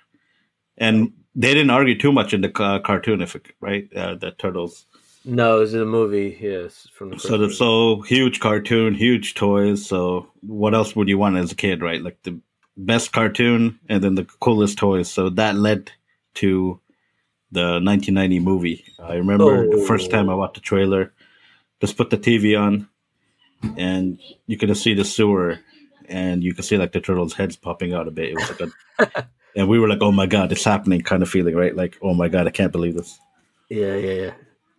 and 0.77 1.13
they 1.35 1.55
didn't 1.55 1.71
argue 1.71 1.99
too 1.99 2.13
much 2.13 2.33
in 2.33 2.41
the 2.41 2.49
ca- 2.49 2.81
cartoon, 2.81 3.21
if 3.21 3.35
it, 3.37 3.47
right? 3.61 3.89
Uh, 3.95 4.15
the 4.15 4.31
turtles. 4.33 4.87
No, 5.25 5.61
this 5.61 5.71
is 5.71 5.81
a 5.81 5.85
movie. 5.87 6.37
Yes, 6.41 6.87
from 6.95 7.11
the 7.11 7.19
So 7.19 7.39
the 7.39 7.51
so 7.51 8.03
huge 8.03 8.41
cartoon, 8.41 8.95
huge 8.95 9.35
toys. 9.35 9.87
So 9.87 10.29
what 10.43 10.75
else 10.75 10.95
would 10.95 11.09
you 11.09 11.17
want 11.19 11.37
as 11.37 11.53
a 11.53 11.55
kid, 11.57 11.83
right? 11.83 12.03
Like 12.03 12.23
the 12.23 12.39
best 12.77 13.13
cartoon, 13.13 13.79
and 13.89 14.03
then 14.03 14.17
the 14.17 14.25
coolest 14.25 14.79
toys. 14.79 15.11
So 15.11 15.31
that 15.31 15.57
led 15.57 15.93
to 16.35 16.79
the 17.53 17.81
1990 17.81 18.41
movie. 18.41 18.85
I 18.99 19.15
remember 19.15 19.69
the 19.71 19.85
first 19.87 20.11
time 20.11 20.29
I 20.29 20.33
Oh. 20.35 20.39
watched 20.39 20.55
the 20.55 20.61
trailer. 20.61 21.13
Just 21.81 21.97
put 21.97 22.11
the 22.11 22.19
TV 22.19 22.59
on, 22.61 22.89
and 23.77 24.19
you 24.47 24.57
could 24.57 24.75
see 24.77 24.95
the 24.95 25.05
sewer, 25.05 25.59
and 26.09 26.43
you 26.43 26.55
could 26.55 26.65
see 26.65 26.77
like 26.77 26.93
the 26.93 27.01
turtles' 27.01 27.35
heads 27.35 27.57
popping 27.57 27.93
out 27.95 28.09
a 28.09 28.11
bit. 28.11 28.31
It 28.31 28.35
was 28.37 28.51
like 28.51 28.71
a, 29.09 29.27
and 29.57 29.69
we 29.69 29.79
were 29.79 29.89
like, 29.89 30.03
"Oh 30.03 30.13
my 30.13 30.27
god, 30.27 30.53
it's 30.53 30.65
happening!" 30.65 31.01
kind 31.03 31.23
of 31.23 31.29
feeling, 31.31 31.55
right? 31.55 31.75
Like, 31.75 31.99
"Oh 32.03 32.15
my 32.15 32.29
god, 32.29 32.47
I 32.47 32.51
can't 32.51 32.73
believe 32.73 32.95
this." 32.95 33.19
Yeah, 33.71 33.95
yeah, 33.97 34.13
yeah. 34.13 34.31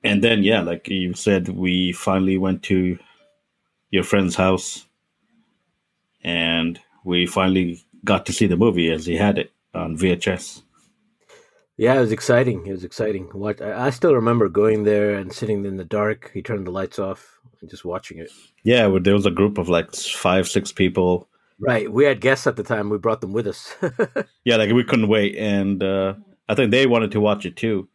And 0.05 0.23
then, 0.23 0.43
yeah, 0.43 0.61
like 0.61 0.87
you 0.87 1.13
said, 1.13 1.49
we 1.49 1.91
finally 1.91 2.37
went 2.37 2.63
to 2.63 2.97
your 3.91 4.03
friend's 4.03 4.35
house, 4.35 4.85
and 6.23 6.79
we 7.03 7.25
finally 7.25 7.83
got 8.03 8.25
to 8.27 8.33
see 8.33 8.47
the 8.47 8.57
movie 8.57 8.91
as 8.91 9.05
he 9.05 9.15
had 9.15 9.37
it 9.37 9.51
on 9.73 9.97
VHS. 9.97 10.61
Yeah, 11.77 11.95
it 11.95 11.99
was 11.99 12.11
exciting. 12.11 12.65
It 12.65 12.71
was 12.71 12.83
exciting. 12.83 13.25
What 13.33 13.61
I 13.61 13.89
still 13.89 14.15
remember 14.15 14.47
going 14.47 14.83
there 14.83 15.15
and 15.15 15.33
sitting 15.33 15.65
in 15.65 15.75
the 15.75 15.83
dark. 15.83 16.31
He 16.33 16.41
turned 16.41 16.65
the 16.65 16.71
lights 16.71 16.99
off 16.99 17.37
and 17.59 17.69
just 17.69 17.83
watching 17.83 18.17
it. 18.17 18.31
Yeah, 18.63 18.87
there 19.01 19.13
was 19.13 19.25
a 19.25 19.31
group 19.31 19.57
of 19.57 19.67
like 19.67 19.93
five, 19.93 20.47
six 20.47 20.71
people. 20.71 21.27
Right. 21.59 21.91
We 21.91 22.05
had 22.05 22.21
guests 22.21 22.47
at 22.47 22.55
the 22.55 22.63
time. 22.63 22.89
We 22.89 22.97
brought 22.97 23.21
them 23.21 23.33
with 23.33 23.47
us. 23.47 23.75
Yeah, 24.43 24.57
like 24.57 24.71
we 24.71 24.83
couldn't 24.83 25.07
wait, 25.07 25.35
and 25.37 25.81
uh, 25.81 26.13
I 26.47 26.53
think 26.53 26.69
they 26.69 26.85
wanted 26.85 27.11
to 27.13 27.19
watch 27.19 27.47
it 27.47 27.55
too. 27.55 27.87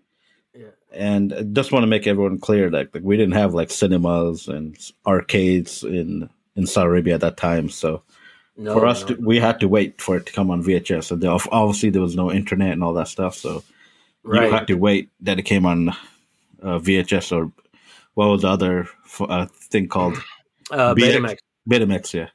And 0.93 1.33
I 1.33 1.43
just 1.43 1.73
want 1.73 1.85
to 1.85 1.89
make 1.89 2.07
everyone 2.07 2.39
clear 2.39 2.69
that 2.71 2.93
like, 2.95 3.03
we 3.03 3.17
didn't 3.17 3.35
have 3.35 3.55
like 3.55 3.71
cinemas 3.71 4.49
and 4.49 4.77
arcades 5.07 5.85
in 5.85 6.29
in 6.57 6.67
Saudi 6.67 6.89
Arabia 6.89 7.15
at 7.15 7.21
that 7.21 7.37
time, 7.37 7.69
so 7.69 8.03
no, 8.57 8.75
for 8.75 8.87
us, 8.87 9.03
no. 9.03 9.15
to, 9.15 9.23
we 9.25 9.39
had 9.39 9.61
to 9.61 9.69
wait 9.69 10.01
for 10.01 10.17
it 10.17 10.27
to 10.27 10.33
come 10.33 10.51
on 10.51 10.63
VHS. 10.63 11.13
And 11.13 11.25
obviously, 11.25 11.91
there 11.91 12.03
was 12.03 12.17
no 12.17 12.31
internet 12.31 12.73
and 12.73 12.83
all 12.83 12.93
that 12.95 13.09
stuff, 13.09 13.37
so 13.37 13.63
you 14.25 14.41
had 14.41 14.67
to 14.67 14.75
wait 14.75 15.11
that 15.21 15.39
it 15.39 15.45
came 15.45 15.65
on 15.65 15.91
uh, 16.63 16.79
VHS 16.79 17.35
or 17.35 17.53
what 18.15 18.27
was 18.27 18.43
the 18.43 18.49
other 18.49 18.81
f- 19.05 19.23
uh, 19.23 19.47
thing 19.47 19.89
called 19.89 20.19
uh, 20.71 20.95
Betamax. 20.95 21.39
Betamax? 21.69 22.13
Yeah. 22.13 22.29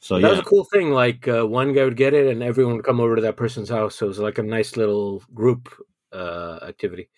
So 0.00 0.16
that 0.16 0.22
yeah, 0.22 0.30
was 0.30 0.38
a 0.40 0.44
cool 0.44 0.64
thing. 0.64 0.90
Like 0.90 1.28
uh, 1.28 1.46
one 1.46 1.72
guy 1.72 1.84
would 1.84 1.96
get 1.96 2.12
it, 2.12 2.26
and 2.26 2.42
everyone 2.42 2.76
would 2.76 2.84
come 2.84 3.00
over 3.00 3.16
to 3.16 3.22
that 3.22 3.36
person's 3.36 3.68
house. 3.68 3.94
So 3.96 4.06
it 4.06 4.08
was 4.08 4.18
like 4.18 4.38
a 4.38 4.42
nice 4.42 4.76
little 4.76 5.22
group 5.32 5.68
uh, 6.12 6.58
activity. 6.62 7.08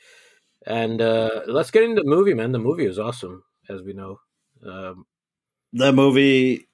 And 0.66 1.00
uh, 1.00 1.42
let's 1.46 1.70
get 1.70 1.82
into 1.82 2.02
the 2.02 2.08
movie, 2.08 2.34
man. 2.34 2.52
The 2.52 2.58
movie 2.58 2.86
is 2.86 2.98
awesome, 2.98 3.44
as 3.68 3.82
we 3.82 3.92
know. 3.92 4.20
Um, 4.66 5.06
that 5.74 5.94
movie 5.94 6.66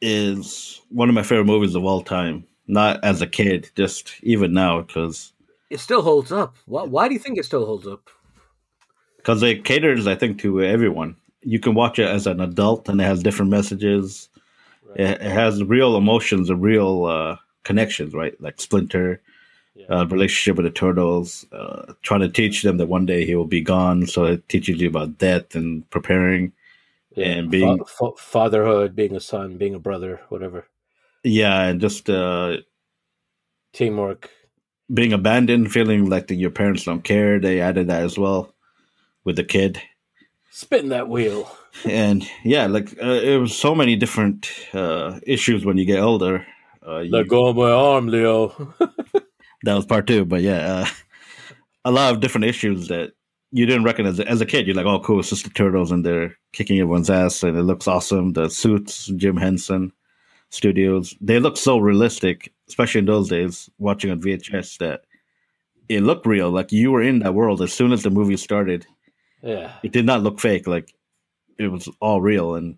is 0.00 0.80
one 0.90 1.08
of 1.08 1.14
my 1.14 1.22
favorite 1.22 1.46
movies 1.46 1.74
of 1.74 1.84
all 1.84 2.02
time. 2.02 2.44
Not 2.66 3.02
as 3.02 3.22
a 3.22 3.26
kid, 3.26 3.70
just 3.74 4.12
even 4.22 4.52
now, 4.52 4.82
because 4.82 5.32
it 5.70 5.80
still 5.80 6.02
holds 6.02 6.30
up. 6.30 6.56
Why, 6.66 6.82
why 6.82 7.08
do 7.08 7.14
you 7.14 7.20
think 7.20 7.38
it 7.38 7.46
still 7.46 7.64
holds 7.64 7.86
up? 7.86 8.10
because 9.28 9.42
it 9.42 9.64
caters, 9.64 10.06
I 10.06 10.14
think, 10.14 10.38
to 10.40 10.62
everyone. 10.62 11.14
You 11.42 11.58
can 11.58 11.74
watch 11.74 11.98
it 11.98 12.08
as 12.08 12.26
an 12.26 12.40
adult, 12.40 12.88
and 12.88 12.98
it 12.98 13.04
has 13.04 13.22
different 13.22 13.50
messages. 13.50 14.30
It, 14.96 15.20
it 15.20 15.30
has 15.30 15.62
real 15.62 15.98
emotions 15.98 16.48
and 16.48 16.62
real 16.62 17.04
uh, 17.04 17.36
connections, 17.62 18.14
right? 18.14 18.40
Like 18.40 18.58
Splinter, 18.58 19.20
uh, 19.88 20.06
relationship 20.06 20.56
with 20.56 20.64
the 20.64 20.70
turtles, 20.70 21.46
uh, 21.52 21.92
trying 22.02 22.20
to 22.20 22.28
teach 22.28 22.62
them 22.62 22.76
that 22.78 22.86
one 22.88 23.06
day 23.06 23.24
he 23.24 23.34
will 23.34 23.46
be 23.46 23.60
gone. 23.60 24.06
So 24.06 24.24
it 24.24 24.48
teaches 24.48 24.80
you 24.80 24.88
about 24.88 25.18
death 25.18 25.54
and 25.54 25.88
preparing 25.90 26.52
Yeah. 27.16 27.26
and 27.26 27.50
being, 27.50 27.78
Fa- 27.78 27.84
fa- 27.86 28.16
fatherhood, 28.18 28.94
being 28.96 29.14
a 29.16 29.20
son, 29.20 29.56
being 29.58 29.74
a 29.74 29.78
brother, 29.78 30.20
whatever. 30.28 30.66
yeah, 31.24 31.64
and 31.68 31.80
just 31.80 32.08
uh, 32.10 32.58
Teamwork. 33.72 34.30
being 34.92 35.12
abandoned, 35.12 35.70
feeling 35.72 36.08
like 36.08 36.28
that 36.28 36.36
your 36.36 36.50
parents 36.50 36.84
don't 36.84 37.04
care. 37.04 37.38
They 37.38 37.60
added 37.60 37.88
that 37.88 38.02
as 38.02 38.18
well 38.18 38.54
with 39.24 39.36
the 39.36 39.44
kid. 39.44 39.80
Spin 40.50 40.88
that 40.90 41.08
wheel. 41.08 41.50
And 41.84 42.26
yeah, 42.42 42.66
like 42.66 42.90
uh, 43.00 43.20
it 43.22 43.36
was 43.38 43.56
so 43.56 43.72
many 43.72 43.94
different 43.94 44.50
uh, 44.72 45.20
issues 45.22 45.64
when 45.64 45.76
you 45.78 45.84
get 45.84 46.00
older. 46.00 46.44
Uh, 46.84 47.00
you- 47.00 47.12
Let 47.12 47.28
go 47.28 47.46
of 47.46 47.56
my 47.56 47.70
arm, 47.70 48.08
Leo. 48.08 48.74
that 49.62 49.74
was 49.74 49.86
part 49.86 50.06
two, 50.06 50.24
but 50.24 50.42
yeah, 50.42 50.84
uh, 50.84 50.86
a 51.84 51.90
lot 51.90 52.12
of 52.12 52.20
different 52.20 52.44
issues 52.46 52.88
that 52.88 53.12
you 53.50 53.66
didn't 53.66 53.84
recognize 53.84 54.20
as 54.20 54.40
a 54.40 54.46
kid. 54.46 54.66
You're 54.66 54.76
like, 54.76 54.86
oh, 54.86 55.00
cool, 55.00 55.20
it's 55.20 55.30
just 55.30 55.44
the 55.44 55.50
turtles, 55.50 55.90
and 55.90 56.04
they're 56.04 56.36
kicking 56.52 56.78
everyone's 56.78 57.10
ass, 57.10 57.42
and 57.42 57.56
it 57.56 57.62
looks 57.62 57.88
awesome. 57.88 58.32
The 58.32 58.48
suits, 58.48 59.06
Jim 59.16 59.36
Henson 59.36 59.92
Studios, 60.50 61.16
they 61.20 61.38
look 61.40 61.56
so 61.56 61.78
realistic, 61.78 62.52
especially 62.68 63.00
in 63.00 63.06
those 63.06 63.28
days. 63.28 63.70
Watching 63.78 64.10
on 64.10 64.20
VHS, 64.20 64.78
that 64.78 65.02
it 65.88 66.02
looked 66.02 66.26
real, 66.26 66.50
like 66.50 66.72
you 66.72 66.90
were 66.92 67.02
in 67.02 67.20
that 67.20 67.34
world 67.34 67.62
as 67.62 67.72
soon 67.72 67.92
as 67.92 68.02
the 68.02 68.10
movie 68.10 68.36
started. 68.36 68.86
yeah. 69.42 69.72
It 69.82 69.92
did 69.92 70.04
not 70.04 70.22
look 70.22 70.40
fake, 70.40 70.66
like 70.66 70.94
it 71.58 71.68
was 71.68 71.88
all 72.00 72.20
real, 72.20 72.54
and 72.54 72.76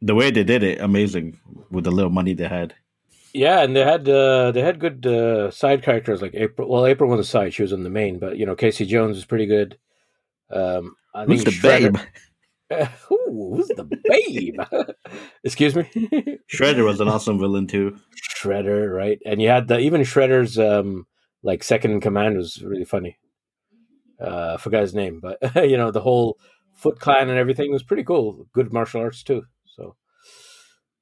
the 0.00 0.14
way 0.14 0.30
they 0.30 0.44
did 0.44 0.62
it, 0.62 0.80
amazing 0.80 1.38
with 1.70 1.84
the 1.84 1.90
little 1.90 2.10
money 2.10 2.34
they 2.34 2.48
had. 2.48 2.74
Yeah, 3.32 3.62
and 3.62 3.76
they 3.76 3.84
had 3.84 4.08
uh, 4.08 4.50
they 4.52 4.60
had 4.62 4.80
good 4.80 5.06
uh, 5.06 5.50
side 5.50 5.82
characters 5.82 6.20
like 6.22 6.34
April. 6.34 6.68
Well, 6.68 6.86
April 6.86 7.08
was 7.10 7.20
a 7.20 7.24
side; 7.24 7.54
she 7.54 7.62
was 7.62 7.72
in 7.72 7.84
the 7.84 7.90
main. 7.90 8.18
But 8.18 8.36
you 8.38 8.46
know, 8.46 8.56
Casey 8.56 8.84
Jones 8.86 9.16
was 9.16 9.24
pretty 9.24 9.46
good. 9.46 9.78
Um, 10.50 10.96
I 11.14 11.24
Who's 11.24 11.44
think 11.44 11.62
the 11.62 11.68
Shredder- 11.68 11.92
babe? 11.92 12.88
Ooh, 13.12 13.54
who's 13.56 13.68
the 13.68 13.84
babe? 13.84 14.60
Excuse 15.44 15.74
me, 15.76 15.84
Shredder 16.52 16.84
was 16.84 17.00
an 17.00 17.08
awesome 17.08 17.38
villain 17.38 17.66
too. 17.66 17.96
Shredder, 18.36 18.92
right? 18.94 19.18
And 19.24 19.40
you 19.40 19.48
had 19.48 19.68
the 19.68 19.78
even 19.78 20.00
Shredder's 20.02 20.58
um, 20.58 21.06
like 21.42 21.62
second 21.62 21.92
in 21.92 22.00
command 22.00 22.36
was 22.36 22.62
really 22.62 22.84
funny. 22.84 23.18
Uh, 24.20 24.54
I 24.54 24.56
forgot 24.60 24.82
his 24.82 24.94
name, 24.94 25.20
but 25.20 25.38
you 25.68 25.76
know 25.76 25.90
the 25.90 26.00
whole 26.00 26.38
Foot 26.74 26.98
Clan 26.98 27.28
and 27.28 27.38
everything 27.38 27.70
was 27.72 27.82
pretty 27.82 28.04
cool. 28.04 28.46
Good 28.52 28.72
martial 28.72 29.00
arts 29.02 29.22
too. 29.22 29.42
So 29.76 29.94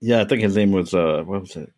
Yeah, 0.01 0.21
I 0.21 0.25
think 0.25 0.43
his 0.43 0.57
name 0.57 0.73
was 0.73 0.93
uh 0.95 1.23
what 1.25 1.41
was 1.41 1.57
it? 1.57 1.71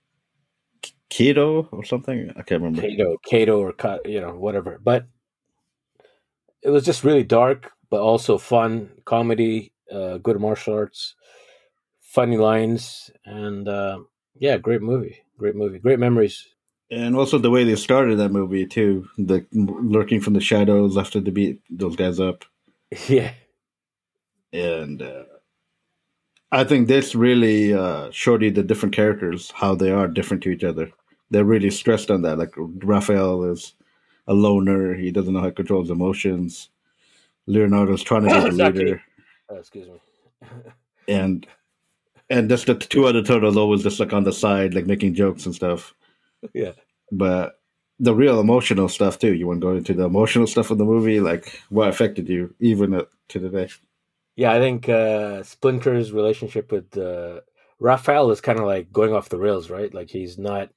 Keto 1.10 1.68
or 1.72 1.84
something? 1.84 2.30
I 2.36 2.42
can't 2.42 2.62
remember. 2.62 2.82
Kato, 2.82 3.16
Kato, 3.24 3.60
or 3.60 3.74
you 4.04 4.20
know 4.20 4.34
whatever. 4.34 4.78
But 4.82 5.06
it 6.62 6.70
was 6.70 6.84
just 6.84 7.04
really 7.04 7.24
dark, 7.24 7.72
but 7.90 8.00
also 8.00 8.38
fun, 8.38 8.90
comedy, 9.04 9.72
uh, 9.92 10.18
good 10.18 10.40
martial 10.40 10.74
arts, 10.74 11.14
funny 12.00 12.36
lines, 12.36 13.10
and 13.24 13.68
uh, 13.68 13.98
yeah, 14.36 14.56
great 14.58 14.82
movie, 14.82 15.18
great 15.38 15.56
movie, 15.56 15.78
great 15.78 15.98
memories. 15.98 16.48
And 16.90 17.16
also 17.16 17.38
the 17.38 17.50
way 17.50 17.64
they 17.64 17.76
started 17.76 18.18
that 18.18 18.30
movie 18.32 18.66
too, 18.66 19.08
the 19.16 19.46
lurking 19.52 20.20
from 20.20 20.34
the 20.34 20.40
shadows 20.40 20.96
after 20.96 21.20
they 21.20 21.30
beat 21.30 21.60
those 21.70 21.96
guys 21.96 22.18
up. 22.18 22.44
yeah, 23.08 23.32
And 24.52 25.00
uh, 25.02 25.24
I 26.52 26.64
think 26.64 26.88
this 26.88 27.14
really 27.14 27.72
uh, 27.72 28.10
showed 28.10 28.42
you 28.42 28.50
the 28.50 28.62
different 28.62 28.94
characters, 28.94 29.52
how 29.52 29.74
they 29.74 29.90
are 29.90 30.08
different 30.08 30.42
to 30.44 30.50
each 30.50 30.64
other. 30.64 30.90
They're 31.30 31.44
really 31.44 31.70
stressed 31.70 32.10
on 32.10 32.22
that. 32.22 32.38
Like 32.38 32.54
Raphael 32.56 33.44
is 33.44 33.75
a 34.26 34.34
loner; 34.34 34.94
he 34.94 35.10
doesn't 35.12 35.32
know 35.34 35.40
how 35.40 35.46
to 35.46 35.52
control 35.52 35.82
his 35.82 35.90
emotions. 35.90 36.70
Leonardo's 37.46 38.02
trying 38.02 38.25
to 38.25 38.30
be 38.30 38.40
the 38.40 38.46
Exactly. 38.49 38.84
leader. 38.84 39.02
Uh, 39.50 39.56
excuse 39.56 39.88
me. 39.88 40.00
and 41.08 41.46
and 42.30 42.49
just 42.49 42.66
the 42.66 42.75
two 42.75 43.06
other 43.06 43.22
turtles 43.22 43.56
always 43.56 43.82
just 43.82 44.00
like 44.00 44.12
on 44.12 44.25
the 44.25 44.32
side, 44.32 44.75
like 44.75 44.87
making 44.87 45.14
jokes 45.14 45.46
and 45.46 45.54
stuff. 45.54 45.94
yeah, 46.54 46.72
But 47.12 47.60
the 47.99 48.14
real 48.14 48.40
emotional 48.40 48.88
stuff 48.88 49.18
too. 49.18 49.34
You 49.34 49.46
want 49.49 49.60
to 49.60 49.66
go 49.66 49.76
into 49.76 49.94
the 49.94 50.04
emotional 50.04 50.46
stuff 50.46 50.70
of 50.70 50.78
the 50.78 50.84
movie, 50.84 51.20
like 51.20 51.60
what 51.70 51.88
affected 51.88 52.28
you 52.28 52.54
even 52.60 52.92
to 52.92 53.08
today. 53.28 53.68
yeah. 54.37 54.52
I 54.52 54.58
think 54.58 54.88
uh, 54.88 55.42
Splinter's 55.42 56.12
relationship 56.12 56.72
with 56.72 56.96
uh, 56.96 57.40
Raphael 57.80 58.30
is 58.30 58.40
kind 58.40 58.58
of 58.58 58.66
like 58.66 58.92
going 58.92 59.12
off 59.14 59.28
the 59.28 59.38
rails, 59.38 59.70
right? 59.70 59.92
Like 59.92 60.10
he's 60.10 60.38
not. 60.38 60.70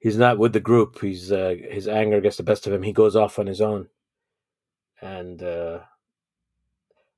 He's 0.00 0.16
not 0.16 0.38
with 0.38 0.52
the 0.52 0.60
group. 0.60 1.00
He's 1.00 1.32
uh, 1.32 1.56
his 1.70 1.88
anger 1.88 2.20
gets 2.20 2.36
the 2.36 2.42
best 2.44 2.66
of 2.66 2.72
him. 2.72 2.82
He 2.82 2.92
goes 2.92 3.16
off 3.16 3.38
on 3.38 3.46
his 3.46 3.60
own, 3.60 3.88
and 5.00 5.42
uh, 5.42 5.80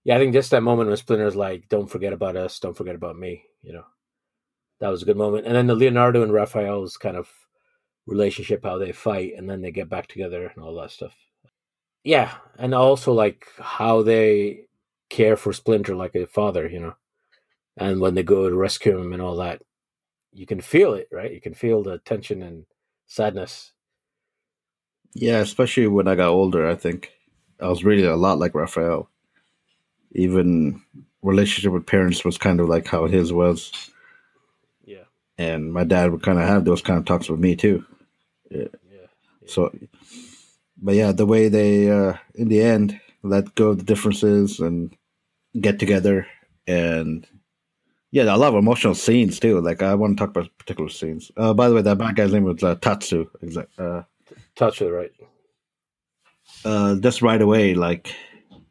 yeah, 0.04 0.16
I 0.16 0.18
think 0.18 0.32
just 0.32 0.50
that 0.52 0.62
moment 0.62 0.88
when 0.88 0.96
Splinter's 0.96 1.36
like, 1.36 1.68
"Don't 1.68 1.90
forget 1.90 2.12
about 2.12 2.36
us. 2.36 2.58
Don't 2.58 2.76
forget 2.76 2.94
about 2.94 3.18
me." 3.18 3.44
You 3.62 3.74
know, 3.74 3.84
that 4.80 4.88
was 4.88 5.02
a 5.02 5.06
good 5.06 5.18
moment. 5.18 5.46
And 5.46 5.54
then 5.54 5.66
the 5.66 5.74
Leonardo 5.74 6.22
and 6.22 6.32
Raphael's 6.32 6.96
kind 6.96 7.16
of 7.16 7.28
relationship, 8.06 8.64
how 8.64 8.78
they 8.78 8.92
fight, 8.92 9.34
and 9.36 9.48
then 9.48 9.60
they 9.60 9.70
get 9.70 9.90
back 9.90 10.06
together 10.08 10.46
and 10.46 10.64
all 10.64 10.74
that 10.76 10.90
stuff. 10.90 11.14
Yeah, 12.02 12.32
and 12.58 12.74
also 12.74 13.12
like 13.12 13.46
how 13.58 14.02
they 14.02 14.64
care 15.10 15.36
for 15.36 15.52
Splinter 15.52 15.94
like 15.94 16.14
a 16.14 16.26
father, 16.26 16.66
you 16.66 16.80
know, 16.80 16.94
and 17.76 18.00
when 18.00 18.14
they 18.14 18.22
go 18.22 18.48
to 18.48 18.56
rescue 18.56 18.98
him 18.98 19.12
and 19.12 19.20
all 19.20 19.36
that, 19.36 19.60
you 20.32 20.46
can 20.46 20.60
feel 20.60 20.94
it, 20.94 21.08
right? 21.12 21.32
You 21.32 21.40
can 21.40 21.54
feel 21.54 21.82
the 21.82 21.98
tension 21.98 22.42
and 22.42 22.66
sadness. 23.06 23.72
Yeah, 25.14 25.38
especially 25.38 25.88
when 25.88 26.08
I 26.08 26.14
got 26.14 26.30
older, 26.30 26.68
I 26.68 26.74
think 26.76 27.12
I 27.60 27.68
was 27.68 27.84
really 27.84 28.04
a 28.04 28.16
lot 28.16 28.38
like 28.38 28.54
Raphael. 28.54 29.08
Even 30.12 30.82
relationship 31.22 31.72
with 31.72 31.86
parents 31.86 32.24
was 32.24 32.38
kind 32.38 32.60
of 32.60 32.68
like 32.68 32.86
how 32.86 33.06
his 33.06 33.32
was, 33.32 33.72
Yeah, 34.84 35.04
and 35.38 35.72
my 35.72 35.84
dad 35.84 36.12
would 36.12 36.22
kind 36.22 36.38
of 36.38 36.46
have 36.48 36.64
those 36.64 36.82
kind 36.82 36.98
of 36.98 37.04
talks 37.04 37.28
with 37.28 37.40
me 37.40 37.56
too. 37.56 37.84
yeah, 38.50 38.68
yeah. 38.90 39.06
So, 39.46 39.76
but 40.80 40.94
yeah, 40.94 41.12
the 41.12 41.26
way 41.26 41.48
they, 41.48 41.90
uh, 41.90 42.14
in 42.34 42.48
the 42.48 42.62
end, 42.62 43.00
let 43.22 43.54
go 43.54 43.70
of 43.70 43.78
the 43.78 43.84
differences 43.84 44.60
and 44.60 44.96
get 45.60 45.78
together, 45.78 46.26
and 46.66 47.26
yeah, 48.12 48.24
a 48.24 48.36
lot 48.36 48.48
of 48.48 48.56
emotional 48.56 48.94
scenes 48.94 49.38
too. 49.38 49.60
Like 49.60 49.82
I 49.82 49.94
want 49.94 50.16
to 50.16 50.20
talk 50.20 50.30
about 50.30 50.56
particular 50.58 50.90
scenes. 50.90 51.30
Uh, 51.36 51.54
by 51.54 51.68
the 51.68 51.74
way, 51.76 51.82
that 51.82 51.98
bad 51.98 52.16
guy's 52.16 52.32
name 52.32 52.44
was 52.44 52.62
uh, 52.62 52.74
Tatsu. 52.76 53.28
Uh, 53.78 54.02
it 54.86 54.90
right. 54.90 55.12
uh, 56.64 56.96
just 56.96 57.22
right 57.22 57.40
away, 57.40 57.74
like 57.74 58.14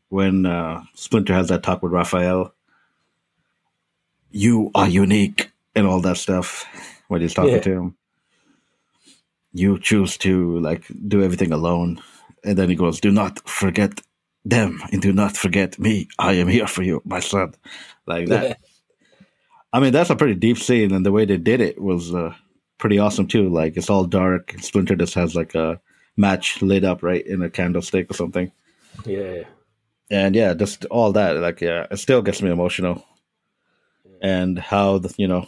when 0.10 0.46
uh, 0.46 0.84
Splinter 0.96 1.34
has 1.34 1.48
that 1.50 1.63
talk 1.63 1.81
with 1.81 1.91
Raphael, 1.93 2.53
you 4.31 4.72
are 4.75 4.88
unique 4.89 5.51
and 5.75 5.88
all 5.88 6.01
that 6.01 6.17
stuff. 6.17 6.65
When 7.08 7.22
he's 7.22 7.34
talking 7.34 7.53
Yeah. 7.55 7.62
to 7.62 7.72
him, 7.72 7.96
you 9.53 9.79
choose 9.79 10.17
to 10.19 10.60
like 10.60 10.84
do 11.08 11.24
everything 11.24 11.51
alone, 11.51 12.01
and 12.43 12.58
then 12.58 12.69
he 12.69 12.75
goes, 12.75 13.00
"Do 13.00 13.10
not 13.12 13.48
forget 13.50 14.01
them, 14.46 14.81
and 14.91 15.01
do 15.01 15.12
not 15.13 15.36
forget 15.38 15.79
me. 15.79 16.08
I 16.19 16.34
am 16.34 16.48
here 16.48 16.67
for 16.67 16.84
you, 16.84 17.01
my 17.05 17.19
son." 17.19 17.55
Like 18.05 18.27
that. 18.27 18.60
I 19.71 19.79
mean, 19.79 19.93
that's 19.93 20.09
a 20.09 20.15
pretty 20.15 20.35
deep 20.35 20.57
scene, 20.57 20.93
and 20.93 21.05
the 21.05 21.11
way 21.11 21.25
they 21.25 21.38
did 21.38 21.61
it 21.61 21.79
was 21.79 22.13
uh, 22.13 22.33
pretty 22.77 22.97
awesome 22.97 23.27
too. 23.27 23.49
Like 23.49 23.77
it's 23.77 23.89
all 23.89 24.05
dark. 24.05 24.55
Splinter 24.59 24.95
just 24.95 25.13
has 25.13 25.35
like 25.35 25.53
a 25.55 25.79
match 26.17 26.61
lit 26.61 26.83
up 26.83 27.03
right 27.03 27.25
in 27.25 27.41
a 27.41 27.49
candlestick 27.49 28.09
or 28.09 28.15
something, 28.15 28.51
yeah, 29.05 29.43
and 30.09 30.35
yeah, 30.35 30.53
just 30.55 30.85
all 30.85 31.11
that. 31.13 31.38
Like 31.38 31.61
yeah, 31.61 31.85
it 31.91 31.97
still 31.97 32.21
gets 32.21 32.41
me 32.41 32.49
emotional. 32.49 33.05
And 34.21 34.59
how 34.59 34.97
the, 34.97 35.13
you 35.17 35.29
know, 35.29 35.47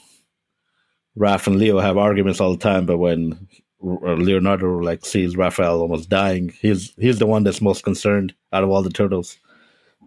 Raph 1.17 1.47
and 1.47 1.57
Leo 1.57 1.79
have 1.79 1.97
arguments 1.97 2.39
all 2.39 2.51
the 2.51 2.57
time, 2.57 2.85
but 2.85 2.99
when 2.99 3.49
Leonardo 3.81 4.79
like 4.79 5.05
sees 5.05 5.35
Raphael 5.35 5.81
almost 5.81 6.09
dying, 6.09 6.53
he's 6.61 6.93
he's 6.97 7.19
the 7.19 7.25
one 7.25 7.43
that's 7.43 7.61
most 7.61 7.83
concerned 7.83 8.33
out 8.53 8.63
of 8.63 8.69
all 8.69 8.83
the 8.83 8.89
turtles. 8.89 9.37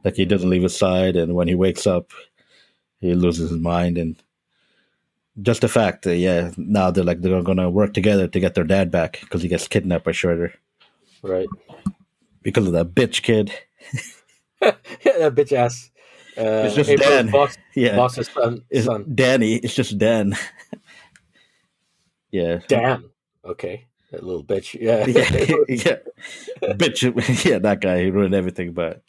Like 0.05 0.15
he 0.15 0.25
doesn't 0.25 0.49
leave 0.49 0.63
his 0.63 0.77
side, 0.77 1.17
and 1.17 1.35
when 1.35 1.49
he 1.49 1.55
wakes 1.55 1.87
up, 1.87 2.13
he 3.01 3.15
loses 3.15 3.51
his 3.51 3.59
mind, 3.61 3.99
and 3.99 4.17
just 5.43 5.61
the 5.61 5.69
fact 5.69 6.03
that 6.03 6.17
yeah, 6.17 6.53
now 6.57 6.91
they're 6.91 7.05
like 7.05 7.21
they're 7.21 7.43
gonna 7.43 7.71
work 7.71 7.95
together 7.95 8.29
to 8.29 8.41
get 8.41 8.55
their 8.55 8.65
dad 8.65 8.91
back 8.91 9.19
because 9.21 9.43
he 9.43 9.49
gets 9.49 9.69
kidnapped 9.69 10.05
by 10.05 10.13
Shredder 10.13 10.53
right. 11.23 11.49
because 12.43 12.67
of 12.67 12.73
that 12.73 12.95
bitch 12.95 13.23
kid. 13.23 13.53
yeah, 14.63 14.73
that 15.03 15.35
bitch 15.35 15.53
ass. 15.53 15.91
Uh, 16.37 16.65
It's 16.67 16.75
just 16.75 16.91
April's 16.91 17.55
Dan. 17.55 17.65
Yeah, 17.75 17.97
boss's 17.97 18.29
son. 18.29 18.65
it's 18.71 18.87
son. 18.87 19.05
Danny. 19.15 19.57
It's 19.57 19.75
just 19.75 19.99
Dan. 19.99 20.37
yeah. 22.31 22.61
Dan. 22.69 23.05
Okay, 23.45 23.87
that 24.11 24.23
little 24.23 24.45
bitch. 24.45 24.75
Yeah, 24.81 25.07
yeah, 25.07 25.29
yeah, 25.69 26.73
bitch. 26.75 27.45
Yeah, 27.45 27.59
that 27.59 27.81
guy. 27.81 28.03
He 28.05 28.11
ruined 28.11 28.35
everything. 28.35 28.73
But 28.73 29.03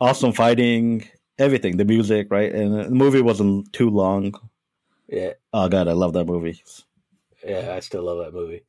awesome 0.00 0.32
fighting, 0.32 1.08
everything. 1.38 1.76
The 1.76 1.84
music, 1.84 2.28
right? 2.30 2.52
And 2.52 2.78
the 2.78 2.90
movie 2.90 3.22
wasn't 3.22 3.72
too 3.72 3.90
long. 3.90 4.34
yeah, 5.08 5.32
Oh 5.52 5.68
god, 5.68 5.88
I 5.88 5.92
love 5.92 6.12
that 6.14 6.26
movie. 6.26 6.62
yeah. 7.46 7.74
I 7.74 7.80
still 7.80 8.02
love 8.04 8.18
that 8.24 8.34
movie. 8.34 8.62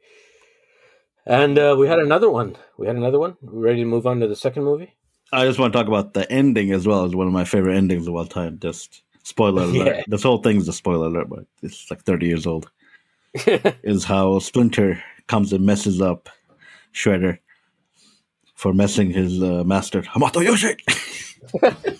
And 1.26 1.58
uh, 1.58 1.76
we 1.78 1.88
had 1.88 2.00
another 2.00 2.30
one. 2.30 2.56
We 2.78 2.86
had 2.88 2.96
another 2.98 3.20
one. 3.20 3.36
We 3.42 3.60
ready 3.62 3.80
to 3.80 3.86
move 3.86 4.06
on 4.06 4.20
to 4.20 4.28
the 4.28 4.36
second 4.36 4.64
movie? 4.64 4.94
I 5.32 5.46
just 5.46 5.58
want 5.58 5.74
to 5.74 5.80
talk 5.80 5.88
about 5.88 6.14
the 6.14 6.32
ending 6.32 6.72
as 6.72 6.86
well 6.88 7.04
as 7.04 7.16
one 7.16 7.26
of 7.28 7.34
my 7.34 7.46
favorite 7.46 7.76
endings 7.76 8.08
of 8.08 8.16
all 8.16 8.26
time. 8.28 8.60
Just 8.60 9.02
spoiler 9.24 9.64
alert. 9.64 9.96
Yeah. 9.96 10.02
This 10.08 10.22
whole 10.24 10.38
thing's 10.38 10.68
a 10.68 10.74
spoiler 10.74 11.08
alert, 11.08 11.30
but 11.30 11.46
it's 11.64 11.90
like 11.90 12.04
30 12.04 12.28
years 12.28 12.46
old. 12.46 12.70
is 13.84 14.04
how 14.06 14.38
Splinter 14.40 15.02
comes 15.28 15.52
and 15.52 15.66
messes 15.66 16.00
up 16.02 16.30
Shredder 16.94 17.40
for 18.54 18.72
messing 18.72 19.10
his 19.10 19.42
uh, 19.42 19.64
master 19.66 20.02
Hamato 20.04 20.44
Yoshi. 20.44 20.76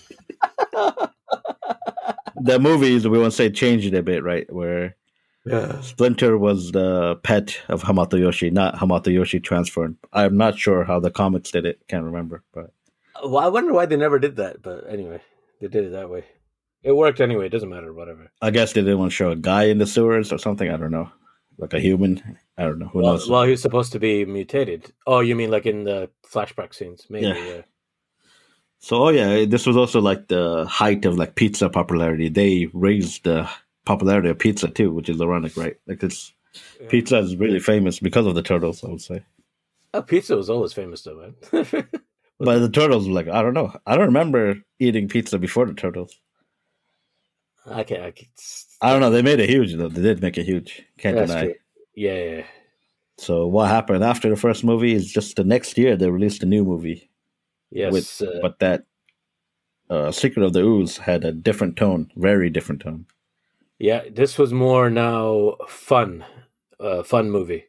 the 2.36 2.58
movies 2.58 3.06
we 3.08 3.18
won't 3.18 3.32
say 3.32 3.50
changed 3.50 3.92
a 3.94 4.02
bit, 4.02 4.22
right? 4.22 4.50
Where 4.52 4.96
yeah. 5.44 5.80
Splinter 5.80 6.36
was 6.38 6.72
the 6.72 7.16
pet 7.22 7.56
of 7.68 7.82
Hamato 7.82 8.18
Yoshi, 8.18 8.50
not 8.50 8.74
Hamato 8.76 9.12
Yoshi 9.12 9.40
transformed. 9.40 9.96
I'm 10.12 10.36
not 10.36 10.58
sure 10.58 10.84
how 10.84 10.98
the 11.00 11.10
comics 11.10 11.50
did 11.50 11.64
it. 11.66 11.80
Can't 11.88 12.04
remember, 12.04 12.42
but 12.52 12.72
Well, 13.24 13.38
I 13.38 13.48
wonder 13.48 13.72
why 13.72 13.86
they 13.86 13.96
never 13.96 14.18
did 14.18 14.36
that, 14.36 14.60
but 14.62 14.84
anyway, 14.90 15.20
they 15.60 15.68
did 15.68 15.84
it 15.84 15.92
that 15.92 16.10
way. 16.10 16.24
It 16.82 16.92
worked 16.96 17.20
anyway. 17.20 17.46
It 17.46 17.50
doesn't 17.50 17.68
matter. 17.68 17.92
Whatever. 17.92 18.30
I 18.42 18.50
guess 18.50 18.72
they 18.72 18.80
didn't 18.82 18.98
want 18.98 19.10
to 19.12 19.16
show 19.16 19.30
a 19.30 19.36
guy 19.36 19.64
in 19.64 19.78
the 19.78 19.86
sewers 19.86 20.32
or 20.32 20.38
something. 20.38 20.70
I 20.70 20.76
don't 20.76 20.90
know, 20.92 21.10
like 21.58 21.74
a 21.74 21.80
human. 21.80 22.38
I 22.58 22.64
don't 22.64 22.78
know. 22.78 22.88
Who 22.88 22.98
Well, 23.02 23.12
knows? 23.12 23.28
well, 23.28 23.42
he 23.44 23.50
was 23.52 23.62
supposed 23.62 23.92
to 23.92 23.98
be 24.00 24.24
mutated. 24.24 24.92
Oh, 25.06 25.20
you 25.20 25.34
mean 25.34 25.50
like 25.50 25.66
in 25.66 25.84
the 25.84 26.10
flashback 26.32 26.74
scenes? 26.74 27.06
Maybe. 27.08 27.26
Yeah. 27.26 27.34
Yeah. 27.36 27.62
So, 28.78 29.04
oh 29.04 29.08
yeah, 29.08 29.44
this 29.46 29.66
was 29.66 29.76
also 29.76 30.00
like 30.00 30.28
the 30.28 30.64
height 30.66 31.04
of 31.04 31.16
like 31.18 31.34
pizza 31.34 31.68
popularity. 31.68 32.28
They 32.28 32.68
raised 32.72 33.24
the 33.24 33.48
popularity 33.84 34.28
of 34.28 34.38
pizza 34.38 34.68
too, 34.68 34.92
which 34.92 35.08
is 35.08 35.20
ironic, 35.20 35.56
right? 35.56 35.76
Like 35.86 36.02
it's 36.02 36.32
Yeah. 36.80 36.88
pizza 36.88 37.18
is 37.18 37.36
really 37.36 37.60
famous 37.60 37.98
because 38.00 38.26
of 38.26 38.34
the 38.34 38.42
turtles. 38.42 38.84
I 38.84 38.88
would 38.88 39.00
say, 39.00 39.24
Oh, 39.94 40.02
pizza 40.02 40.36
was 40.36 40.50
always 40.50 40.72
famous, 40.72 41.02
though, 41.02 41.16
man. 41.16 41.34
but 42.38 42.58
the 42.58 42.68
turtles, 42.70 43.08
like 43.08 43.28
I 43.28 43.42
don't 43.42 43.54
know, 43.54 43.72
I 43.86 43.96
don't 43.96 44.06
remember 44.06 44.56
eating 44.78 45.08
pizza 45.08 45.38
before 45.38 45.66
the 45.66 45.74
turtles. 45.74 46.20
I 47.66 47.82
can't. 47.82 48.02
I 48.02 48.10
can't 48.12 48.30
I 48.80 48.92
don't 48.92 49.00
know. 49.00 49.10
They 49.10 49.22
made 49.22 49.40
it 49.40 49.48
huge 49.48 49.74
though. 49.74 49.88
They 49.88 50.02
did 50.02 50.20
make 50.22 50.38
it 50.38 50.44
huge. 50.44 50.84
Can't 50.98 51.16
That's 51.16 51.30
deny. 51.30 51.44
true. 51.46 51.54
Yeah, 51.94 52.14
yeah, 52.14 52.36
yeah. 52.36 52.44
So 53.18 53.46
what 53.46 53.68
happened 53.68 54.04
after 54.04 54.28
the 54.28 54.36
first 54.36 54.62
movie 54.62 54.92
is 54.92 55.10
just 55.10 55.36
the 55.36 55.44
next 55.44 55.78
year 55.78 55.96
they 55.96 56.10
released 56.10 56.42
a 56.42 56.46
new 56.46 56.62
movie. 56.64 57.10
Yes. 57.70 57.92
With- 57.92 58.22
uh, 58.22 58.38
but 58.42 58.58
that 58.60 58.84
uh, 59.90 60.10
Secret 60.10 60.44
of 60.44 60.52
the 60.52 60.60
Ooze 60.62 60.98
had 60.98 61.24
a 61.24 61.32
different 61.32 61.76
tone, 61.76 62.10
very 62.16 62.50
different 62.50 62.80
tone. 62.82 63.06
yeah, 63.78 64.02
this 64.10 64.38
was 64.38 64.52
more 64.52 64.90
now 64.90 65.56
fun, 65.68 66.24
uh, 66.80 67.02
fun 67.02 67.30
movie 67.30 67.64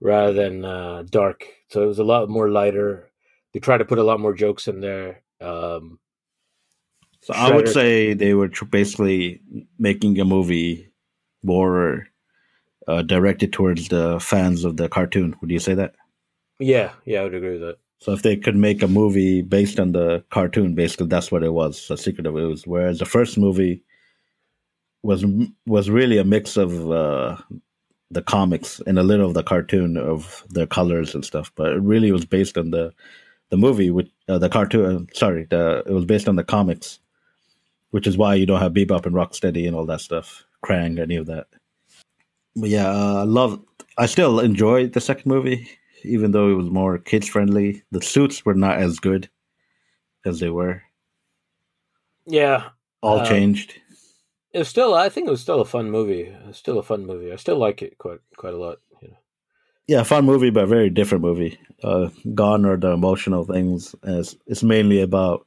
rather 0.00 0.32
than 0.32 0.64
uh, 0.64 1.02
dark. 1.10 1.44
So 1.70 1.82
it 1.82 1.86
was 1.86 1.98
a 1.98 2.04
lot 2.04 2.28
more 2.28 2.48
lighter. 2.50 3.10
They 3.52 3.60
tried 3.60 3.78
to 3.78 3.84
put 3.84 3.98
a 3.98 4.02
lot 4.04 4.20
more 4.20 4.34
jokes 4.34 4.68
in 4.68 4.80
there. 4.80 5.22
Um, 5.40 5.98
So 7.20 7.34
I 7.34 7.54
would 7.54 7.68
say 7.68 8.14
they 8.14 8.34
were 8.34 8.48
tr- 8.48 8.64
basically 8.64 9.40
making 9.78 10.18
a 10.20 10.24
movie 10.24 10.90
more 11.42 12.06
uh, 12.86 13.02
directed 13.02 13.52
towards 13.52 13.88
the 13.88 14.18
fans 14.20 14.64
of 14.64 14.76
the 14.76 14.88
cartoon. 14.88 15.34
Would 15.40 15.50
you 15.50 15.58
say 15.60 15.74
that? 15.74 15.94
yeah, 16.60 16.92
yeah, 17.04 17.20
I 17.20 17.24
would 17.24 17.34
agree 17.34 17.52
with 17.58 17.60
that. 17.62 17.78
So 18.00 18.12
if 18.12 18.22
they 18.22 18.36
could 18.36 18.56
make 18.56 18.82
a 18.82 18.88
movie 18.88 19.42
based 19.42 19.80
on 19.80 19.92
the 19.92 20.24
cartoon, 20.30 20.74
basically 20.74 21.08
that's 21.08 21.32
what 21.32 21.42
it 21.42 21.52
was, 21.52 21.88
The 21.88 21.96
Secret 21.96 22.26
of 22.26 22.36
Ooze. 22.36 22.66
Whereas 22.66 23.00
the 23.00 23.04
first 23.06 23.36
movie 23.36 23.82
was 25.02 25.24
was 25.66 25.90
really 25.90 26.18
a 26.18 26.24
mix 26.24 26.56
of 26.56 26.90
uh, 26.90 27.36
the 28.10 28.22
comics 28.22 28.80
and 28.86 28.98
a 28.98 29.02
little 29.02 29.26
of 29.26 29.34
the 29.34 29.42
cartoon 29.42 29.96
of 29.96 30.44
the 30.50 30.66
colors 30.66 31.14
and 31.14 31.24
stuff, 31.24 31.52
but 31.56 31.72
it 31.72 31.80
really 31.80 32.12
was 32.12 32.24
based 32.24 32.56
on 32.56 32.70
the 32.70 32.92
the 33.50 33.56
movie, 33.56 33.90
with 33.90 34.08
uh, 34.28 34.38
the 34.38 34.48
cartoon. 34.48 35.08
Sorry, 35.14 35.44
the 35.44 35.82
it 35.86 35.92
was 35.92 36.04
based 36.04 36.28
on 36.28 36.36
the 36.36 36.44
comics, 36.44 36.98
which 37.90 38.06
is 38.06 38.16
why 38.16 38.34
you 38.34 38.46
don't 38.46 38.60
have 38.60 38.72
Bebop 38.72 39.06
and 39.06 39.14
Rocksteady 39.14 39.66
and 39.66 39.74
all 39.74 39.86
that 39.86 40.00
stuff, 40.00 40.44
Krang, 40.64 40.98
any 40.98 41.16
of 41.16 41.26
that. 41.26 41.46
But 42.56 42.70
yeah, 42.70 42.90
uh, 42.90 43.20
I 43.20 43.24
love. 43.24 43.60
I 43.96 44.06
still 44.06 44.40
enjoy 44.40 44.88
the 44.88 45.00
second 45.00 45.28
movie, 45.28 45.68
even 46.04 46.30
though 46.32 46.50
it 46.50 46.54
was 46.54 46.70
more 46.70 46.98
kids 46.98 47.28
friendly. 47.28 47.82
The 47.90 48.02
suits 48.02 48.44
were 48.44 48.54
not 48.54 48.78
as 48.78 48.98
good 48.98 49.28
as 50.24 50.40
they 50.40 50.50
were. 50.50 50.82
Yeah, 52.26 52.70
All 53.02 53.20
Um, 53.20 53.26
changed. 53.26 53.74
it 54.52 54.58
was 54.58 54.68
still. 54.68 54.94
I 54.94 55.08
think 55.08 55.28
it 55.28 55.30
was 55.30 55.40
still 55.40 55.60
a 55.60 55.64
fun 55.64 55.90
movie. 55.90 56.22
It 56.22 56.46
was 56.46 56.56
still 56.56 56.78
a 56.78 56.82
fun 56.82 57.06
movie. 57.06 57.32
I 57.32 57.36
still 57.36 57.56
like 57.58 57.80
it 57.82 57.96
quite 57.98 58.18
quite 58.36 58.54
a 58.54 58.58
lot. 58.58 58.78
You 59.00 59.08
know. 59.08 59.16
Yeah, 59.86 60.02
fun 60.02 60.26
movie, 60.26 60.50
but 60.50 60.64
a 60.64 60.66
very 60.66 60.90
different 60.90 61.22
movie. 61.24 61.58
Uh, 61.82 62.08
Gone 62.34 62.64
are 62.66 62.76
the 62.76 62.90
emotional 62.90 63.44
things. 63.44 63.94
As 64.02 64.36
it's 64.46 64.62
mainly 64.62 65.00
about 65.00 65.46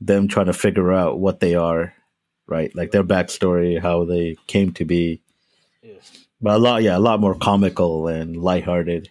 them 0.00 0.28
trying 0.28 0.46
to 0.46 0.52
figure 0.52 0.92
out 0.92 1.20
what 1.20 1.40
they 1.40 1.54
are, 1.54 1.94
right? 2.46 2.74
Like 2.74 2.90
their 2.90 3.04
backstory, 3.04 3.80
how 3.80 4.04
they 4.04 4.36
came 4.46 4.72
to 4.74 4.84
be. 4.84 5.22
Yeah, 5.82 5.94
But 6.42 6.56
a 6.56 6.58
lot, 6.58 6.82
yeah, 6.82 6.96
a 6.96 6.98
lot 6.98 7.20
more 7.20 7.34
comical 7.36 8.08
and 8.08 8.36
lighthearted. 8.36 9.10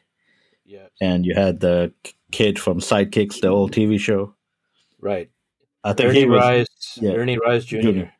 Yeah, 0.66 0.88
And 1.02 1.26
you 1.26 1.36
had 1.36 1.60
the 1.60 1.94
kid 2.32 2.58
from 2.58 2.80
Sidekicks, 2.80 3.42
the 3.42 3.48
old 3.50 3.72
TV 3.74 4.00
show. 4.00 4.34
right. 5.00 5.30
I 5.86 5.92
think 5.92 6.10
Ernie 6.12 6.20
he 6.22 6.26
was, 6.28 6.40
Reyes, 6.42 6.68
yeah. 7.02 7.12
Ernie 7.12 7.38
Reyes 7.46 7.66
Jr. 7.66 7.82
Junior. 7.82 8.14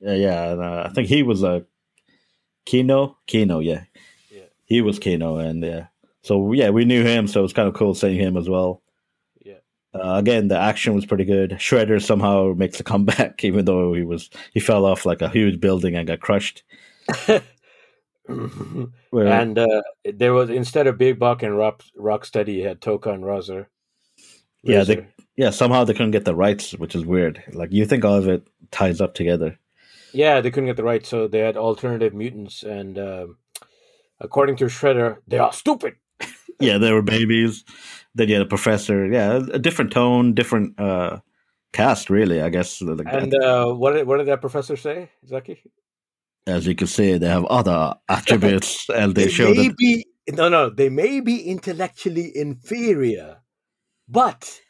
yeah, 0.00 0.14
yeah. 0.14 0.50
And, 0.52 0.60
uh, 0.62 0.82
I 0.86 0.92
think 0.92 1.08
he 1.08 1.22
was 1.22 1.42
a 1.42 1.64
Keno, 2.66 3.16
Keno, 3.26 3.60
yeah, 3.60 3.84
Yeah. 4.30 4.42
he 4.66 4.82
was 4.82 4.98
Keno, 4.98 5.36
and 5.38 5.64
yeah. 5.64 5.86
So 6.22 6.52
yeah, 6.52 6.68
we 6.68 6.84
knew 6.84 7.02
him, 7.02 7.26
so 7.26 7.40
it 7.40 7.44
was 7.44 7.54
kind 7.54 7.66
of 7.68 7.72
cool 7.74 7.94
seeing 7.94 8.20
him 8.20 8.36
as 8.36 8.50
well. 8.50 8.82
Yeah, 9.42 9.54
Uh, 9.94 10.16
again, 10.18 10.48
the 10.48 10.58
action 10.58 10.92
was 10.94 11.06
pretty 11.06 11.24
good. 11.24 11.52
Shredder 11.52 12.02
somehow 12.04 12.52
makes 12.54 12.78
a 12.78 12.84
comeback, 12.84 13.42
even 13.44 13.64
though 13.64 13.94
he 13.94 14.02
was 14.02 14.28
he 14.52 14.60
fell 14.60 14.84
off 14.84 15.06
like 15.06 15.22
a 15.22 15.30
huge 15.30 15.58
building 15.58 15.96
and 15.96 16.06
got 16.06 16.20
crushed. 16.20 16.62
Where, 19.10 19.26
and 19.26 19.58
uh, 19.58 19.82
there 20.04 20.32
was 20.32 20.50
instead 20.50 20.86
of 20.86 20.98
Big 20.98 21.18
Buck 21.18 21.42
and 21.42 21.56
Rock 21.56 21.82
Rocksteady, 21.98 22.54
you 22.56 22.66
had 22.68 22.80
Tokka 22.80 23.12
and 23.14 23.24
Rahzar. 23.24 23.66
Yeah, 24.62 24.84
they- 24.84 25.06
yeah, 25.36 25.50
somehow 25.50 25.84
they 25.84 25.94
couldn't 25.94 26.10
get 26.10 26.24
the 26.26 26.34
rights, 26.34 26.72
which 26.72 26.94
is 26.94 27.06
weird. 27.06 27.42
Like 27.52 27.72
you 27.72 27.86
think 27.86 28.04
all 28.04 28.14
of 28.16 28.28
it 28.28 28.46
ties 28.70 29.00
up 29.00 29.14
together. 29.14 29.58
yeah, 30.12 30.40
they 30.40 30.50
couldn't 30.50 30.66
get 30.68 30.76
the 30.76 30.84
rights, 30.84 31.08
so 31.08 31.26
they 31.28 31.38
had 31.38 31.56
alternative 31.56 32.12
mutants, 32.12 32.62
and 32.62 32.98
um, 32.98 33.36
according 34.20 34.56
to 34.56 34.66
Shredder, 34.66 35.18
they 35.26 35.38
are 35.38 35.52
stupid. 35.52 35.94
Yeah, 36.62 36.76
they 36.76 36.92
were 36.92 37.00
babies. 37.00 37.64
Then 38.14 38.28
you 38.28 38.34
had 38.34 38.42
a 38.42 38.48
professor. 38.48 39.06
Yeah, 39.06 39.40
a 39.50 39.58
different 39.58 39.92
tone, 39.92 40.34
different 40.34 40.78
uh, 40.78 41.20
cast, 41.72 42.10
really. 42.10 42.42
I 42.42 42.50
guess. 42.50 42.82
Like, 42.82 43.06
And 43.10 43.32
uh, 43.34 43.72
what 43.72 43.92
did 43.94 44.06
what 44.06 44.18
did 44.18 44.26
that 44.26 44.42
professor 44.42 44.76
say, 44.76 45.08
Zaki? 45.26 45.62
As 46.46 46.66
you 46.66 46.74
can 46.74 46.86
see, 46.86 47.18
they 47.18 47.28
have 47.28 47.44
other 47.46 47.94
attributes, 48.08 48.88
and 48.94 49.14
they, 49.14 49.28
show 49.28 49.52
may 49.52 49.68
that. 49.68 49.76
be 49.76 50.06
no, 50.28 50.48
no, 50.48 50.70
they 50.70 50.88
may 50.88 51.20
be 51.20 51.42
intellectually 51.42 52.30
inferior, 52.34 53.38
but 54.08 54.60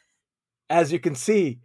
as 0.69 0.91
you 0.91 0.99
can 0.99 1.15
see, 1.15 1.59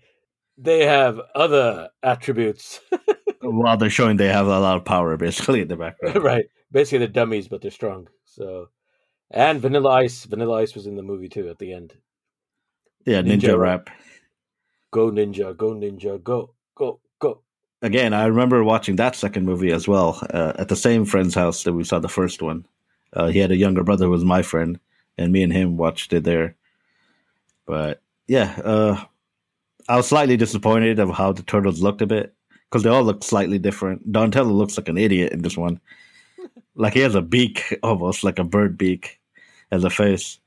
they 0.59 0.85
have 0.85 1.21
other 1.35 1.91
attributes. 2.03 2.81
While 3.41 3.77
they're 3.77 3.91
showing 3.91 4.17
they 4.17 4.29
have 4.29 4.47
a 4.47 4.61
lot 4.61 4.77
of 4.77 4.85
power, 4.85 5.17
basically 5.17 5.61
in 5.61 5.69
the 5.69 5.77
background. 5.77 6.17
right. 6.25 6.47
Basically, 6.73 6.99
they're 6.99 7.09
dummies, 7.09 7.49
but 7.49 7.63
they're 7.63 7.71
strong. 7.71 8.09
So, 8.25 8.69
and 9.31 9.61
Vanilla 9.61 9.91
Ice, 9.91 10.25
Vanilla 10.25 10.63
Ice 10.63 10.75
was 10.75 10.87
in 10.87 10.97
the 10.97 11.03
movie 11.03 11.29
too 11.29 11.49
at 11.49 11.59
the 11.59 11.73
end. 11.73 11.95
Yeah, 13.05 13.23
ninja, 13.23 13.41
Ninja 13.41 13.59
rap. 13.59 13.91
Go 14.91 15.11
ninja, 15.11 15.57
go 15.57 15.75
ninja, 15.75 16.23
go, 16.23 16.55
go. 16.75 17.01
Again, 17.83 18.15
I 18.15 18.27
remember 18.27 18.65
watching 18.65 18.97
that 18.97 19.17
second 19.17 19.45
movie 19.45 19.73
as 19.73 19.87
well 19.87 20.19
uh, 20.31 20.55
at 20.59 20.69
the 20.69 20.77
same 20.77 21.05
friend's 21.05 21.35
house 21.35 21.63
that 21.65 21.75
we 21.75 21.85
saw 21.85 21.99
the 21.99 22.09
first 22.09 22.41
one. 22.41 22.67
Uh, 23.13 23.29
he 23.29 23.39
had 23.39 23.51
a 23.51 23.57
younger 23.57 23.85
brother 23.85 24.07
who 24.07 24.11
was 24.11 24.25
my 24.25 24.43
friend, 24.43 24.79
and 25.19 25.33
me 25.33 25.43
and 25.43 25.53
him 25.53 25.77
watched 25.77 26.13
it 26.13 26.25
there. 26.25 26.57
But 27.67 28.01
yeah, 28.27 28.59
uh, 28.65 29.05
I 29.89 29.97
was 29.97 30.09
slightly 30.09 30.37
disappointed 30.37 30.99
of 30.99 31.11
how 31.11 31.33
the 31.33 31.43
turtles 31.43 31.83
looked 31.83 32.03
a 32.03 32.07
bit 32.07 32.35
because 32.65 32.83
they 32.83 32.91
all 32.91 33.05
look 33.05 33.23
slightly 33.23 33.59
different. 33.59 34.11
Donatello 34.11 34.53
looks 34.53 34.77
like 34.77 34.89
an 34.89 34.99
idiot 34.99 35.33
in 35.33 35.43
this 35.43 35.57
one, 35.57 35.81
like 36.75 36.95
he 36.95 37.01
has 37.01 37.15
a 37.15 37.23
beak, 37.23 37.79
almost 37.83 38.25
like 38.25 38.39
a 38.39 38.45
bird 38.45 38.79
beak, 38.79 39.21
as 39.71 39.85
a 39.85 39.91
face. 39.91 40.39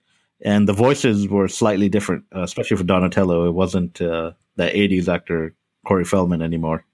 And 0.41 0.67
the 0.67 0.73
voices 0.73 1.27
were 1.27 1.47
slightly 1.47 1.89
different, 1.89 2.23
uh, 2.35 2.43
especially 2.43 2.77
for 2.77 2.83
Donatello. 2.83 3.47
It 3.47 3.53
wasn't 3.53 4.01
uh, 4.01 4.31
the 4.55 4.63
'80s 4.63 5.07
actor 5.07 5.53
Corey 5.85 6.05
Feldman 6.05 6.41
anymore. 6.41 6.85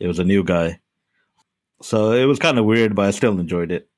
It 0.00 0.06
was 0.06 0.18
a 0.18 0.24
new 0.24 0.44
guy. 0.44 0.80
So 1.82 2.12
it 2.12 2.24
was 2.24 2.38
kind 2.38 2.58
of 2.58 2.64
weird, 2.64 2.94
but 2.94 3.06
I 3.06 3.10
still 3.12 3.38
enjoyed 3.38 3.70
it. 3.72 3.88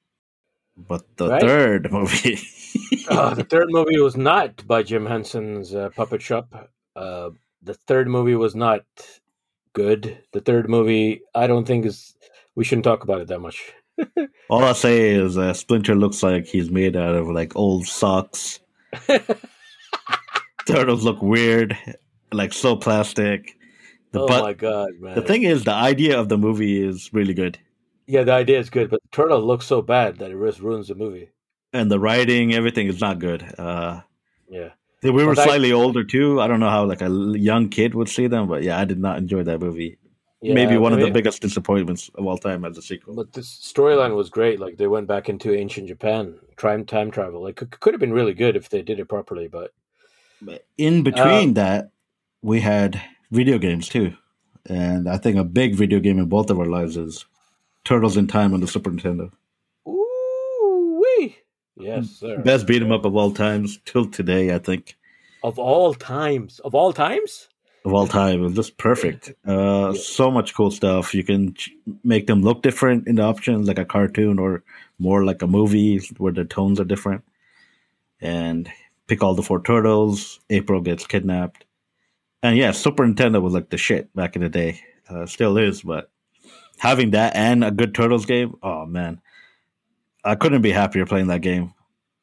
But 0.77 1.05
the 1.17 1.29
Right. 1.29 1.41
third 1.43 1.93
movie, 1.93 2.39
Uh, 3.09 3.35
the 3.35 3.45
third 3.45 3.71
movie 3.71 3.99
was 3.99 4.17
not 4.17 4.67
by 4.67 4.83
Jim 4.83 5.07
Henson's 5.07 5.75
uh, 5.75 5.91
Puppet 5.97 6.23
Shop. 6.23 6.71
Uh, 6.97 7.31
the 7.63 7.75
third 7.75 8.09
movie 8.09 8.35
was 8.37 8.55
not 8.55 8.85
good. 9.73 10.19
The 10.33 10.41
third 10.41 10.69
movie, 10.71 11.23
I 11.35 11.47
don't 11.47 11.67
think 11.67 11.85
is. 11.87 12.15
We 12.55 12.65
shouldn't 12.65 12.85
talk 12.85 13.03
about 13.05 13.21
it 13.21 13.29
that 13.29 13.41
much. 13.41 13.73
All 14.49 14.65
I 14.65 14.73
say 14.73 15.11
is 15.11 15.37
uh, 15.39 15.53
Splinter 15.55 15.95
looks 15.95 16.23
like 16.23 16.47
he's 16.47 16.71
made 16.71 16.97
out 16.97 17.15
of 17.15 17.29
like 17.29 17.55
old 17.57 17.87
socks. 17.87 18.61
Turtles 20.67 21.05
look 21.05 21.21
weird, 21.23 21.77
like 22.33 22.53
so 22.53 22.77
plastic. 22.77 23.57
The, 24.13 24.21
oh 24.21 24.27
but 24.27 24.43
my 24.43 24.53
god, 24.53 24.91
man! 24.99 25.15
The 25.15 25.23
thing 25.23 25.45
is, 25.45 25.65
the 25.65 25.73
idea 25.73 26.19
of 26.19 26.29
the 26.29 26.39
movie 26.39 26.83
is 26.83 27.13
really 27.13 27.35
good. 27.35 27.59
Yeah, 28.07 28.25
the 28.25 28.33
idea 28.33 28.59
is 28.59 28.71
good, 28.71 28.91
but 28.91 29.01
turtle 29.13 29.41
looks 29.41 29.67
so 29.67 29.83
bad 29.83 30.19
that 30.19 30.33
it 30.33 30.39
just 30.45 30.61
ruins 30.61 30.89
the 30.89 30.97
movie. 30.97 31.31
And 31.73 31.89
the 31.91 32.01
writing, 32.01 32.53
everything 32.53 32.89
is 32.89 33.01
not 33.01 33.21
good. 33.21 33.43
Uh, 33.57 34.01
yeah, 34.49 34.71
we 35.03 35.25
were 35.25 35.35
slightly 35.35 35.73
older 35.73 36.05
too. 36.05 36.41
I 36.41 36.49
don't 36.49 36.61
know 36.61 36.71
how 36.71 36.85
like 36.85 37.03
a 37.03 37.09
young 37.09 37.69
kid 37.69 37.95
would 37.95 38.09
see 38.09 38.27
them, 38.27 38.49
but 38.49 38.63
yeah, 38.63 38.79
I 38.79 38.85
did 38.85 38.99
not 38.99 39.19
enjoy 39.19 39.45
that 39.45 39.61
movie. 39.61 39.99
Yeah, 40.43 40.55
Maybe 40.55 40.79
one 40.79 40.93
I 40.93 40.97
of 40.97 41.03
the 41.03 41.11
biggest 41.11 41.43
disappointments 41.43 42.11
of 42.15 42.27
all 42.27 42.39
time 42.39 42.65
as 42.65 42.79
a 42.79 42.83
sequel. 42.83 43.15
But 43.15 43.33
this 43.33 43.49
storyline 43.49 44.17
was 44.17 44.31
great. 44.31 44.59
Like 44.59 44.79
they 44.79 44.87
went 44.87 45.07
back 45.07 45.29
into 45.29 45.55
ancient 45.55 45.89
Japan, 45.89 46.39
time 46.57 46.87
time 46.87 47.11
travel. 47.11 47.43
Like 47.43 47.61
it 47.61 47.79
could 47.79 47.93
have 47.93 48.01
been 48.01 48.13
really 48.13 48.35
good 48.35 48.57
if 48.57 48.71
they 48.71 48.81
did 48.81 48.99
it 48.99 49.09
properly. 49.09 49.49
But, 49.49 49.73
but 50.41 50.65
in 50.79 51.03
between 51.03 51.51
uh, 51.51 51.63
that, 51.63 51.91
we 52.43 52.61
had 52.61 53.01
video 53.31 53.59
games 53.59 53.89
too, 53.89 54.15
and 54.67 55.09
I 55.09 55.17
think 55.17 55.37
a 55.37 55.45
big 55.45 55.75
video 55.75 56.01
game 56.01 56.19
in 56.19 56.27
both 56.27 56.51
of 56.51 56.59
our 56.59 56.67
lives 56.67 56.97
is 56.97 57.25
Turtles 57.85 58.17
in 58.17 58.27
Time 58.27 58.55
on 58.55 58.61
the 58.61 58.67
Super 58.67 58.91
Nintendo. 58.91 59.31
Ooh 59.89 61.03
wee! 61.03 61.37
Yes, 61.77 62.11
sir. 62.11 62.39
Best 62.39 62.67
beat 62.67 62.83
'em 62.83 62.93
up 62.93 63.05
of 63.05 63.17
all 63.17 63.33
times 63.33 63.79
till 63.85 64.07
today, 64.07 64.55
I 64.55 64.59
think. 64.59 64.97
Of 65.43 65.59
all 65.59 65.95
times, 65.95 66.59
of 66.61 66.75
all 66.75 66.93
times 66.93 67.49
of 67.85 67.95
all 67.95 68.07
time. 68.07 68.41
It 68.41 68.43
was 68.43 68.55
just 68.55 68.77
perfect. 68.77 69.33
Uh, 69.47 69.93
yeah. 69.95 70.01
So 70.01 70.31
much 70.31 70.55
cool 70.55 70.71
stuff. 70.71 71.15
You 71.15 71.25
can 71.25 71.55
ch- 71.55 71.71
make 72.05 72.27
them 72.27 72.43
look 72.43 72.63
different 72.63 73.09
in 73.09 73.17
the 73.17 73.23
options, 73.23 73.69
like 73.69 73.79
a 73.79 73.85
cartoon 73.85 74.39
or 74.39 74.63
more 74.99 75.25
like 75.25 75.43
a 75.43 75.47
movie 75.47 75.99
where 76.19 76.33
the 76.33 76.45
tones 76.45 76.79
are 76.79 76.85
different. 76.85 77.25
And 78.21 78.71
pick 79.07 79.23
all 79.23 79.35
the 79.35 79.43
four 79.43 79.63
turtles. 79.63 80.41
April 80.51 80.81
gets 80.81 81.07
kidnapped. 81.07 81.65
And 82.43 82.57
yeah, 82.57 82.71
Super 82.71 83.05
Nintendo 83.07 83.43
was 83.43 83.53
like 83.53 83.71
the 83.71 83.77
shit 83.77 84.15
back 84.15 84.37
in 84.37 84.43
the 84.43 84.49
day. 84.49 84.81
Uh, 85.09 85.27
still 85.27 85.59
is, 85.59 85.83
but 85.83 86.11
having 86.79 87.11
that 87.11 87.37
and 87.37 87.65
a 87.65 87.71
good 87.71 87.95
Turtles 87.95 88.27
game, 88.27 88.55
oh 88.63 88.87
man. 88.87 89.21
I 90.25 90.35
couldn't 90.35 90.63
be 90.63 90.73
happier 90.73 91.07
playing 91.07 91.29
that 91.29 91.41
game. 91.41 91.73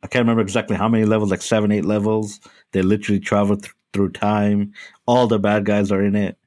I 0.03 0.07
can't 0.07 0.23
remember 0.23 0.41
exactly 0.41 0.75
how 0.75 0.87
many 0.87 1.05
levels, 1.05 1.31
like 1.31 1.41
seven, 1.41 1.71
eight 1.71 1.85
levels. 1.85 2.39
They 2.71 2.81
literally 2.81 3.19
travel 3.19 3.57
th- 3.57 3.73
through 3.91 4.11
time. 4.11 4.73
All 5.07 5.27
the 5.27 5.39
bad 5.39 5.65
guys 5.65 5.91
are 5.91 6.03
in 6.03 6.15
it. 6.15 6.37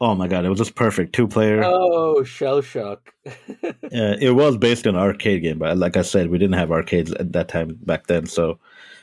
Oh 0.00 0.14
my 0.14 0.28
god, 0.28 0.44
it 0.44 0.48
was 0.48 0.58
just 0.58 0.76
perfect. 0.76 1.12
Two 1.12 1.28
player. 1.28 1.62
Oh, 1.64 2.22
shell 2.24 2.62
shock. 2.62 3.12
yeah, 3.24 4.14
it 4.18 4.34
was 4.34 4.56
based 4.56 4.86
on 4.86 4.94
an 4.94 5.00
arcade 5.00 5.42
game, 5.42 5.58
but 5.58 5.76
like 5.76 5.96
I 5.96 6.02
said, 6.02 6.30
we 6.30 6.38
didn't 6.38 6.54
have 6.54 6.70
arcades 6.70 7.12
at 7.12 7.32
that 7.32 7.48
time 7.48 7.76
back 7.82 8.06
then. 8.06 8.26
So 8.26 8.58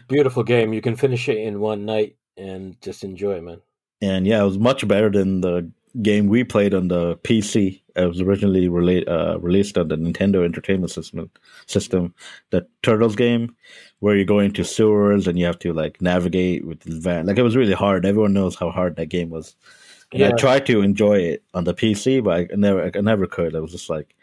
beautiful 0.07 0.43
game. 0.43 0.73
You 0.73 0.81
can 0.81 0.95
finish 0.95 1.29
it 1.29 1.37
in 1.37 1.59
one 1.59 1.85
night 1.85 2.15
and 2.35 2.81
just 2.81 3.03
enjoy, 3.03 3.41
man. 3.41 3.61
And 4.01 4.27
yeah, 4.27 4.41
it 4.41 4.45
was 4.45 4.59
much 4.59 4.87
better 4.87 5.09
than 5.09 5.41
the 5.41 5.71
game 6.01 6.27
we 6.27 6.43
played 6.43 6.73
on 6.73 6.87
the 6.87 7.17
PC. 7.17 7.81
It 7.95 8.05
was 8.05 8.21
originally 8.21 9.07
uh, 9.07 9.37
released 9.37 9.77
on 9.77 9.87
the 9.87 9.95
Nintendo 9.95 10.45
Entertainment 10.45 10.91
System. 10.91 11.31
System, 11.65 12.13
the 12.51 12.67
Turtles 12.83 13.15
game, 13.15 13.55
where 13.99 14.15
you 14.15 14.25
go 14.25 14.39
into 14.39 14.63
sewers 14.63 15.27
and 15.27 15.39
you 15.39 15.45
have 15.45 15.59
to 15.59 15.73
like 15.73 16.01
navigate 16.01 16.65
with 16.65 16.81
the 16.81 16.99
van. 16.99 17.25
Like 17.25 17.37
it 17.37 17.43
was 17.43 17.55
really 17.55 17.73
hard. 17.73 18.05
Everyone 18.05 18.33
knows 18.33 18.55
how 18.55 18.69
hard 18.69 18.95
that 18.95 19.07
game 19.07 19.29
was. 19.29 19.55
And 20.11 20.21
yeah. 20.21 20.27
I 20.29 20.31
tried 20.31 20.65
to 20.67 20.81
enjoy 20.81 21.17
it 21.19 21.43
on 21.53 21.63
the 21.63 21.73
PC, 21.73 22.23
but 22.23 22.51
I 22.51 22.55
never, 22.55 22.91
I 22.95 23.01
never 23.01 23.27
could. 23.27 23.55
I 23.55 23.59
was 23.59 23.71
just 23.71 23.89
like, 23.89 24.15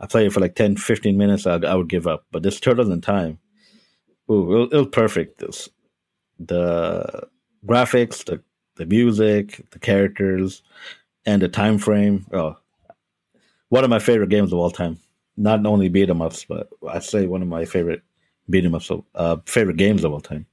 I 0.00 0.06
played 0.06 0.26
it 0.26 0.32
for 0.32 0.40
like 0.40 0.54
10, 0.54 0.76
15 0.76 1.16
minutes. 1.16 1.46
I, 1.46 1.54
I 1.54 1.74
would 1.74 1.88
give 1.88 2.06
up. 2.06 2.26
But 2.30 2.42
this 2.42 2.60
Turtles 2.60 2.90
in 2.90 3.00
Time, 3.00 3.38
ooh, 4.30 4.64
it, 4.64 4.72
it 4.72 4.76
was 4.76 4.88
perfect. 4.88 5.38
This, 5.38 5.68
the 6.38 7.28
graphics, 7.64 8.24
the 8.24 8.42
the 8.76 8.86
music, 8.86 9.64
the 9.70 9.78
characters, 9.78 10.62
and 11.26 11.40
the 11.42 11.48
time 11.48 11.78
frame. 11.78 12.26
Oh, 12.32 12.56
one 13.68 13.84
of 13.84 13.90
my 13.90 13.98
favorite 13.98 14.30
games 14.30 14.52
of 14.52 14.58
all 14.58 14.70
time. 14.70 14.98
Not 15.36 15.64
only 15.66 15.88
beat 15.88 16.08
'em 16.10 16.22
ups, 16.22 16.44
but 16.44 16.68
I'd 16.88 17.02
say 17.02 17.26
one 17.26 17.42
of 17.42 17.48
my 17.48 17.64
favorite 17.64 18.02
beat 18.48 18.64
'em 18.64 18.74
ups, 18.74 18.90
uh, 19.14 19.36
favorite 19.46 19.76
games 19.76 20.04
of 20.04 20.12
all 20.12 20.20
time. 20.20 20.46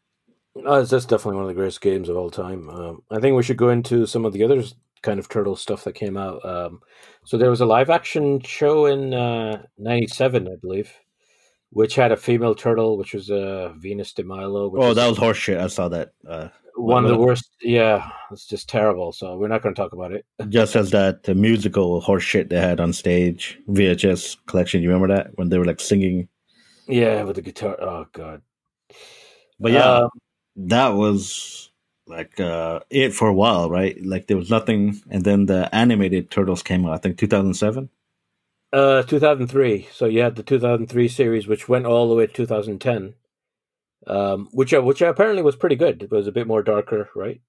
That's 0.56 0.90
definitely 0.90 1.36
one 1.36 1.44
of 1.44 1.48
the 1.50 1.54
greatest 1.54 1.82
games 1.82 2.10
of 2.10 2.18
all 2.18 2.30
time. 2.30 2.70
Um, 2.70 3.04
I 3.12 3.20
think 3.20 3.36
we 3.36 3.44
should 3.44 3.58
go 3.58 3.70
into 3.70 4.06
some 4.06 4.26
of 4.26 4.34
the 4.34 4.44
other 4.44 4.64
kind 5.02 5.20
of 5.20 5.30
turtle 5.30 5.56
stuff 5.56 5.84
that 5.84 5.94
came 5.94 6.18
out. 6.18 6.44
Um, 6.46 6.82
so 7.26 7.38
there 7.38 7.50
was 7.50 7.62
a 7.62 7.66
live 7.66 7.90
action 7.90 8.42
show 8.42 8.86
in 8.88 9.12
'97, 9.78 10.48
uh, 10.48 10.52
I 10.52 10.56
believe, 10.62 10.92
which 11.70 11.96
had 11.96 12.12
a 12.12 12.18
female 12.18 12.56
turtle, 12.56 12.98
which 12.98 13.14
was 13.14 13.30
uh, 13.32 13.74
Venus 13.78 14.14
de 14.14 14.24
Milo. 14.24 14.72
oh, 14.76 14.94
that 14.94 15.08
was 15.08 15.18
horseshit. 15.18 15.60
I 15.60 15.68
saw 15.68 15.88
that. 15.90 16.12
Uh, 16.28 16.50
one 16.76 17.04
of 17.04 17.10
the 17.10 17.18
worst. 17.18 17.50
Yeah, 17.62 18.10
it's 18.32 18.46
just 18.46 18.70
terrible. 18.70 19.12
So 19.12 19.38
we're 19.38 19.48
not 19.48 19.62
going 19.62 19.76
to 19.76 19.82
talk 19.82 19.94
about 19.94 20.12
it. 20.12 20.26
just 20.50 20.76
as 20.76 20.92
that 20.92 21.24
the 21.24 21.36
musical 21.36 22.02
horseshit 22.02 22.50
they 22.50 22.60
had 22.60 22.80
on 22.80 22.94
stage 22.94 23.60
VHS 23.70 24.38
collection. 24.48 24.82
You 24.82 24.90
remember 24.90 25.16
that 25.16 25.38
when 25.38 25.50
they 25.50 25.58
were 25.58 25.66
like 25.66 25.80
singing? 25.80 26.28
Yeah, 26.88 27.24
with 27.24 27.36
the 27.36 27.42
guitar. 27.42 27.78
Oh 27.80 28.06
god. 28.12 28.42
But 29.60 29.72
yeah, 29.72 29.92
um, 29.92 30.10
that 30.56 30.90
was 30.90 31.72
like 32.08 32.40
uh 32.40 32.82
it 32.90 33.14
for 33.14 33.28
a 33.28 33.34
while, 33.34 33.70
right? 33.70 33.98
Like 34.04 34.28
there 34.28 34.38
was 34.38 34.50
nothing, 34.50 35.02
and 35.10 35.24
then 35.24 35.46
the 35.46 35.74
animated 35.74 36.32
Turtles 36.32 36.64
came 36.64 36.86
out. 36.86 36.94
I 36.94 36.98
think 36.98 37.18
two 37.18 37.28
thousand 37.28 37.54
seven. 37.54 37.90
Uh, 38.74 39.04
2003. 39.04 39.90
So 39.92 40.06
you 40.06 40.22
had 40.22 40.38
the 40.38 40.44
2003 40.44 41.10
series, 41.10 41.46
which 41.46 41.68
went 41.68 41.86
all 41.86 42.08
the 42.08 42.16
way 42.16 42.26
to 42.26 42.32
2010 42.32 43.16
um, 44.08 44.48
which 44.52 44.74
which 44.74 45.02
apparently 45.02 45.44
was 45.44 45.56
pretty 45.56 45.76
good. 45.76 46.04
It 46.04 46.12
was 46.12 46.28
a 46.28 46.32
bit 46.32 46.48
more 46.48 46.64
darker, 46.64 47.10
right? 47.16 47.42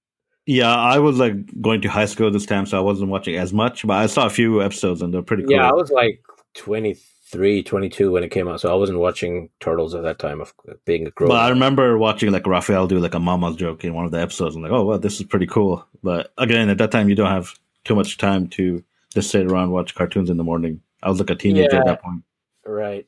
Yeah, 0.46 0.74
I 0.74 0.98
was 0.98 1.18
like 1.18 1.34
going 1.60 1.82
to 1.82 1.88
high 1.88 2.06
school 2.06 2.30
this 2.30 2.46
time, 2.46 2.66
so 2.66 2.76
I 2.76 2.80
wasn't 2.80 3.10
watching 3.10 3.36
as 3.36 3.52
much, 3.52 3.86
but 3.86 3.94
I 3.94 4.06
saw 4.06 4.26
a 4.26 4.30
few 4.30 4.60
episodes 4.60 5.00
and 5.00 5.14
they're 5.14 5.22
pretty 5.22 5.44
cool. 5.44 5.52
Yeah, 5.52 5.68
I 5.68 5.72
was 5.72 5.90
like 5.90 6.20
23, 6.54 7.62
22 7.62 8.10
when 8.10 8.24
it 8.24 8.30
came 8.30 8.48
out, 8.48 8.60
so 8.60 8.70
I 8.70 8.74
wasn't 8.74 8.98
watching 8.98 9.50
Turtles 9.60 9.94
at 9.94 10.02
that 10.02 10.18
time 10.18 10.40
of 10.40 10.52
being 10.84 11.06
a 11.06 11.10
grown. 11.10 11.28
But 11.28 11.42
I 11.42 11.48
remember 11.48 11.96
watching 11.96 12.32
like 12.32 12.46
Raphael 12.46 12.88
do 12.88 12.98
like 12.98 13.14
a 13.14 13.20
mama's 13.20 13.54
joke 13.54 13.84
in 13.84 13.94
one 13.94 14.04
of 14.04 14.10
the 14.10 14.20
episodes. 14.20 14.56
I'm 14.56 14.62
like, 14.62 14.72
oh, 14.72 14.84
well, 14.84 14.98
this 14.98 15.20
is 15.20 15.26
pretty 15.26 15.46
cool. 15.46 15.86
But 16.02 16.32
again, 16.38 16.68
at 16.70 16.78
that 16.78 16.90
time, 16.90 17.08
you 17.08 17.14
don't 17.14 17.30
have 17.30 17.54
too 17.84 17.94
much 17.94 18.18
time 18.18 18.48
to 18.48 18.82
just 19.14 19.30
sit 19.30 19.46
around 19.46 19.70
watch 19.70 19.94
cartoons 19.94 20.28
in 20.28 20.38
the 20.38 20.44
morning. 20.44 20.80
I 21.04 21.08
was 21.08 21.20
like 21.20 21.30
a 21.30 21.36
teenager 21.36 21.68
yeah, 21.72 21.80
at 21.80 21.86
that 21.86 22.02
point. 22.02 22.24
Right. 22.66 23.06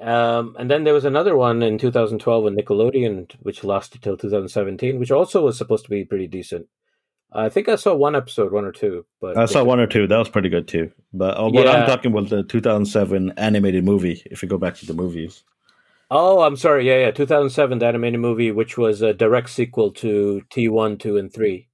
Um, 0.00 0.54
and 0.58 0.70
then 0.70 0.84
there 0.84 0.94
was 0.94 1.04
another 1.04 1.36
one 1.36 1.62
in 1.62 1.76
2012 1.76 2.44
with 2.44 2.56
Nickelodeon, 2.56 3.32
which 3.40 3.64
lasted 3.64 4.02
till 4.02 4.16
2017, 4.16 4.98
which 4.98 5.10
also 5.10 5.44
was 5.44 5.58
supposed 5.58 5.84
to 5.84 5.90
be 5.90 6.04
pretty 6.04 6.28
decent. 6.28 6.68
I 7.32 7.48
think 7.48 7.68
I 7.68 7.76
saw 7.76 7.94
one 7.94 8.16
episode, 8.16 8.52
one 8.52 8.64
or 8.64 8.72
two, 8.72 9.04
but 9.20 9.36
I 9.36 9.44
saw 9.44 9.62
one 9.62 9.80
or 9.80 9.86
two. 9.86 10.06
That 10.06 10.16
was 10.16 10.30
pretty 10.30 10.48
good 10.48 10.66
too. 10.66 10.90
But 11.12 11.38
uh, 11.38 11.48
what 11.50 11.66
yeah. 11.66 11.72
I'm 11.72 11.86
talking 11.86 12.10
about 12.10 12.30
the 12.30 12.42
2007 12.42 13.34
animated 13.36 13.84
movie. 13.84 14.22
If 14.24 14.42
you 14.42 14.48
go 14.48 14.56
back 14.56 14.76
to 14.76 14.86
the 14.86 14.94
movies. 14.94 15.42
Oh, 16.10 16.40
I'm 16.40 16.56
sorry. 16.56 16.86
Yeah, 16.86 17.00
yeah. 17.00 17.10
2007, 17.10 17.78
the 17.78 17.86
animated 17.86 18.20
movie, 18.20 18.50
which 18.50 18.78
was 18.78 19.02
a 19.02 19.12
direct 19.12 19.50
sequel 19.50 19.92
to 19.94 20.42
T1, 20.50 20.98
2, 20.98 21.18
and 21.18 21.32
3, 21.32 21.68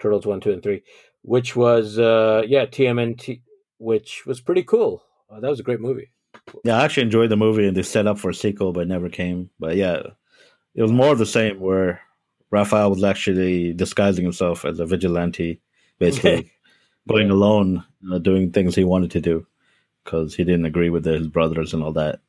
Turtles 0.00 0.26
1, 0.26 0.40
2, 0.40 0.52
and 0.52 0.62
3, 0.62 0.82
which 1.22 1.56
was, 1.56 1.98
uh, 1.98 2.42
yeah, 2.46 2.66
TMNT, 2.66 3.40
which 3.78 4.26
was 4.26 4.42
pretty 4.42 4.64
cool. 4.64 5.02
Uh, 5.30 5.40
that 5.40 5.48
was 5.48 5.60
a 5.60 5.62
great 5.62 5.80
movie. 5.80 6.10
Yeah, 6.64 6.78
I 6.78 6.84
actually 6.84 7.04
enjoyed 7.04 7.30
the 7.30 7.36
movie 7.36 7.66
and 7.66 7.76
they 7.76 7.82
set 7.82 8.06
up 8.06 8.18
for 8.18 8.30
a 8.30 8.34
sequel, 8.34 8.72
but 8.72 8.88
never 8.88 9.08
came. 9.08 9.50
But 9.58 9.76
yeah, 9.76 10.02
it 10.74 10.82
was 10.82 10.92
more 10.92 11.12
of 11.12 11.18
the 11.18 11.26
same 11.26 11.60
where 11.60 12.00
Raphael 12.50 12.90
was 12.90 13.04
actually 13.04 13.72
disguising 13.72 14.24
himself 14.24 14.64
as 14.64 14.80
a 14.80 14.86
vigilante, 14.86 15.60
basically 15.98 16.52
going 17.08 17.30
alone, 17.30 17.84
uh, 18.12 18.18
doing 18.18 18.50
things 18.50 18.74
he 18.74 18.84
wanted 18.84 19.10
to 19.12 19.20
do 19.20 19.46
because 20.04 20.34
he 20.34 20.44
didn't 20.44 20.64
agree 20.64 20.90
with 20.90 21.04
his 21.04 21.28
brothers 21.28 21.72
and 21.72 21.82
all 21.82 21.92
that. 21.92 22.20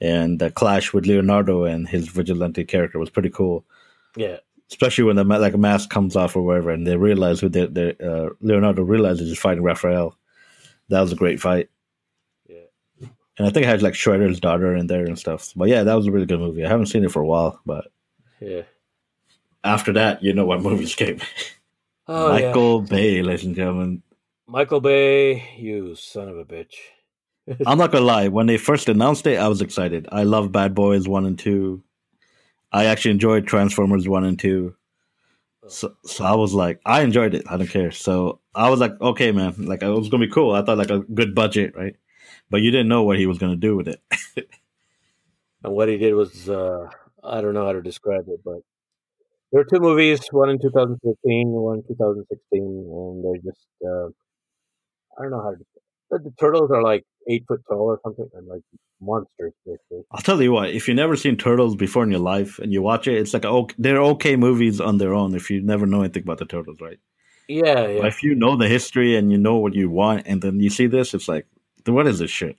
And 0.00 0.38
the 0.38 0.50
clash 0.50 0.92
with 0.92 1.06
Leonardo 1.06 1.64
and 1.64 1.88
his 1.88 2.08
vigilante 2.08 2.64
character 2.64 2.98
was 2.98 3.10
pretty 3.10 3.30
cool. 3.30 3.64
Yeah, 4.16 4.38
especially 4.70 5.04
when 5.04 5.16
the 5.16 5.24
like 5.24 5.54
a 5.54 5.58
mask 5.58 5.90
comes 5.90 6.16
off 6.16 6.36
or 6.36 6.42
whatever, 6.42 6.70
and 6.70 6.86
they 6.86 6.96
realize 6.96 7.40
who 7.40 7.48
they, 7.48 7.66
they 7.66 7.96
uh, 8.02 8.30
Leonardo 8.40 8.82
realizes 8.82 9.28
he's 9.28 9.38
fighting 9.38 9.62
Raphael. 9.62 10.16
That 10.88 11.00
was 11.00 11.12
a 11.12 11.16
great 11.16 11.40
fight 11.40 11.70
and 13.38 13.46
I 13.46 13.50
think 13.50 13.66
it 13.66 13.68
had 13.68 13.82
like 13.82 13.94
Shredder's 13.94 14.40
daughter 14.40 14.74
in 14.74 14.86
there 14.86 15.04
and 15.04 15.18
stuff. 15.18 15.52
But 15.54 15.68
yeah, 15.68 15.82
that 15.82 15.94
was 15.94 16.06
a 16.06 16.10
really 16.10 16.26
good 16.26 16.40
movie. 16.40 16.64
I 16.64 16.68
haven't 16.68 16.86
seen 16.86 17.04
it 17.04 17.12
for 17.12 17.20
a 17.20 17.26
while, 17.26 17.60
but 17.66 17.88
yeah. 18.40 18.62
After 19.62 19.92
that, 19.94 20.22
you 20.22 20.32
know 20.32 20.46
what 20.46 20.62
movies 20.62 20.94
came. 20.94 21.20
Oh, 22.08 22.28
Michael 22.30 22.82
yeah. 22.82 22.88
Bay, 22.88 23.22
ladies 23.22 23.44
and 23.44 23.56
gentlemen. 23.56 24.02
Michael 24.46 24.80
Bay, 24.80 25.44
you 25.58 25.94
son 25.96 26.28
of 26.28 26.38
a 26.38 26.44
bitch. 26.44 26.74
I'm 27.66 27.78
not 27.78 27.92
gonna 27.92 28.04
lie. 28.04 28.28
When 28.28 28.46
they 28.46 28.56
first 28.56 28.88
announced 28.88 29.26
it, 29.26 29.38
I 29.38 29.48
was 29.48 29.60
excited. 29.60 30.08
I 30.10 30.22
love 30.22 30.52
Bad 30.52 30.74
Boys 30.74 31.06
one 31.06 31.26
and 31.26 31.38
two. 31.38 31.82
I 32.72 32.86
actually 32.86 33.12
enjoyed 33.12 33.46
Transformers 33.46 34.08
one 34.08 34.24
and 34.24 34.38
two. 34.38 34.74
Oh. 35.64 35.68
So, 35.68 35.96
so 36.04 36.24
I 36.24 36.34
was 36.34 36.54
like, 36.54 36.80
I 36.86 37.02
enjoyed 37.02 37.34
it. 37.34 37.44
I 37.48 37.56
don't 37.56 37.68
care. 37.68 37.90
So 37.90 38.40
I 38.54 38.70
was 38.70 38.80
like, 38.80 39.00
okay, 39.00 39.32
man. 39.32 39.54
Like 39.58 39.82
it 39.82 39.88
was 39.88 40.08
gonna 40.08 40.26
be 40.26 40.32
cool. 40.32 40.54
I 40.54 40.62
thought 40.62 40.78
like 40.78 40.90
a 40.90 41.00
good 41.00 41.34
budget, 41.34 41.76
right? 41.76 41.96
But 42.50 42.62
you 42.62 42.70
didn't 42.70 42.88
know 42.88 43.02
what 43.02 43.18
he 43.18 43.26
was 43.26 43.38
going 43.38 43.52
to 43.52 43.58
do 43.58 43.76
with 43.76 43.88
it. 43.88 44.00
and 45.64 45.72
what 45.72 45.88
he 45.88 45.96
did 45.96 46.14
was 46.14 46.48
uh, 46.48 46.88
I 47.22 47.40
don't 47.40 47.54
know 47.54 47.66
how 47.66 47.72
to 47.72 47.82
describe 47.82 48.24
it, 48.28 48.40
but 48.44 48.60
there 49.52 49.60
are 49.60 49.64
two 49.64 49.80
movies, 49.80 50.20
one 50.30 50.50
in 50.50 50.60
2015, 50.60 51.48
one 51.48 51.78
in 51.78 51.84
2016, 51.88 52.38
and 52.52 53.24
they're 53.24 53.52
just 53.52 53.66
uh, 53.84 54.08
I 55.18 55.22
don't 55.22 55.30
know 55.30 55.42
how 55.42 55.50
to. 55.50 55.64
The, 56.10 56.18
the 56.18 56.34
turtles 56.38 56.70
are 56.70 56.82
like 56.82 57.04
eight 57.28 57.44
foot 57.48 57.62
tall 57.68 57.80
or 57.80 58.00
something, 58.04 58.28
and 58.34 58.46
like 58.46 58.62
monsters. 59.00 59.52
Basically. 59.64 60.02
I'll 60.12 60.22
tell 60.22 60.40
you 60.40 60.52
what, 60.52 60.70
if 60.70 60.88
you've 60.88 60.96
never 60.96 61.16
seen 61.16 61.36
Turtles 61.36 61.76
before 61.76 62.04
in 62.04 62.10
your 62.10 62.20
life 62.20 62.58
and 62.58 62.72
you 62.72 62.82
watch 62.82 63.08
it, 63.08 63.14
it's 63.18 63.34
like 63.34 63.44
okay, 63.44 63.74
they're 63.78 64.02
okay 64.02 64.36
movies 64.36 64.80
on 64.80 64.98
their 64.98 65.14
own. 65.14 65.34
If 65.34 65.50
you 65.50 65.60
never 65.62 65.86
know 65.86 66.02
anything 66.02 66.22
about 66.22 66.38
the 66.38 66.46
Turtles, 66.46 66.80
right? 66.80 66.98
Yeah, 67.48 67.86
yeah. 67.86 68.00
But 68.00 68.08
if 68.08 68.22
you 68.22 68.34
know 68.34 68.56
the 68.56 68.68
history 68.68 69.16
and 69.16 69.30
you 69.30 69.38
know 69.38 69.56
what 69.56 69.74
you 69.74 69.88
want, 69.90 70.26
and 70.26 70.42
then 70.42 70.60
you 70.60 70.70
see 70.70 70.86
this, 70.86 71.14
it's 71.14 71.28
like, 71.28 71.46
what 71.94 72.06
is 72.06 72.18
this 72.18 72.30
shit? 72.30 72.56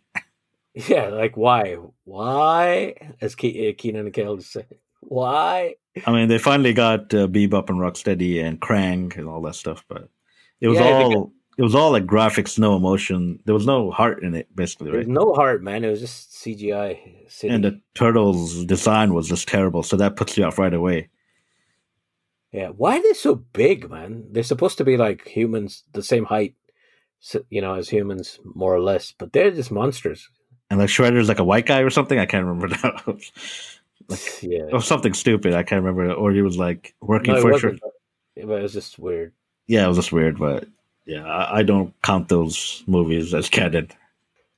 Yeah, 0.74 1.08
like 1.08 1.36
why? 1.36 1.78
Why? 2.04 2.94
As 3.20 3.36
Ke- 3.36 3.46
uh, 3.46 3.74
Keenan 3.78 4.06
and 4.06 4.14
Kel 4.14 4.40
say, 4.42 4.66
why? 5.02 5.76
I 6.06 6.12
mean, 6.12 6.28
they 6.30 6.38
finally 6.38 6.74
got 6.74 7.14
uh, 7.14 7.28
Bebop 7.28 7.70
and 7.70 7.80
Rocksteady 7.80 8.44
and 8.44 8.62
Krang 8.62 9.18
and 9.18 9.28
all 9.28 9.42
that 9.42 9.56
stuff, 9.56 9.84
but 9.90 10.10
it 10.62 10.68
was 10.68 10.78
Yeah, 10.78 10.92
all 10.92 11.10
because- 11.10 11.32
it 11.58 11.64
was 11.64 11.74
all 11.74 11.92
like 11.92 12.06
graphics, 12.06 12.60
no 12.60 12.76
emotion. 12.76 13.40
There 13.46 13.56
was 13.56 13.66
no 13.66 13.90
heart 13.90 14.22
in 14.22 14.36
it, 14.36 14.56
basically, 14.56 14.92
right? 14.92 15.08
no 15.08 15.34
heart, 15.34 15.64
man. 15.64 15.84
It 15.84 15.90
was 15.90 16.00
just 16.02 16.32
CGI. 16.36 17.00
City. 17.32 17.52
And 17.52 17.64
the 17.64 17.82
turtles' 17.96 18.64
design 18.66 19.16
was 19.16 19.28
just 19.28 19.48
terrible, 19.48 19.82
so 19.82 19.98
that 19.98 20.16
puts 20.18 20.38
you 20.38 20.44
off 20.46 20.60
right 20.60 20.72
away. 20.74 21.10
yeah, 22.52 22.70
why 22.70 22.98
are 23.00 23.02
they 23.04 23.14
so 23.14 23.34
big, 23.36 23.90
man? 23.90 24.26
They're 24.32 24.44
supposed 24.44 24.78
to 24.78 24.84
be 24.86 24.98
like 24.98 25.28
humans, 25.28 25.84
the 25.94 26.04
same 26.04 26.26
height, 26.26 26.54
you 27.50 27.62
know, 27.62 27.76
as 27.76 27.90
humans, 27.90 28.40
more 28.44 28.74
or 28.74 28.82
less. 28.82 29.14
But 29.18 29.34
they're 29.34 29.52
just 29.52 29.72
monsters. 29.72 30.30
And 30.70 30.80
like 30.80 30.90
Shredder's 30.90 31.30
like 31.30 31.40
a 31.40 31.44
white 31.44 31.66
guy 31.66 31.82
or 31.82 31.90
something. 31.90 32.20
I 32.20 32.26
can't 32.26 32.46
remember 32.46 32.76
now. 32.84 33.18
yeah, 34.42 34.64
or 34.72 34.82
something 34.82 35.14
stupid. 35.14 35.54
I 35.54 35.64
can't 35.64 35.84
remember. 35.84 36.14
Or 36.14 36.32
he 36.32 36.42
was 36.42 36.58
like 36.58 36.96
working 37.02 37.34
no, 37.34 37.42
for. 37.42 37.52
Shredder. 37.54 37.80
But 38.36 38.60
it 38.60 38.64
was 38.64 38.74
just 38.74 39.00
weird. 39.00 39.34
Yeah, 39.68 39.86
it 39.86 39.88
was 39.88 39.98
just 39.98 40.12
weird, 40.12 40.40
but 40.40 40.68
yeah, 41.06 41.26
I, 41.26 41.60
I 41.60 41.64
don't 41.64 41.94
count 42.04 42.30
those 42.30 42.84
movies 42.88 43.34
as 43.34 43.50
canon. 43.50 43.90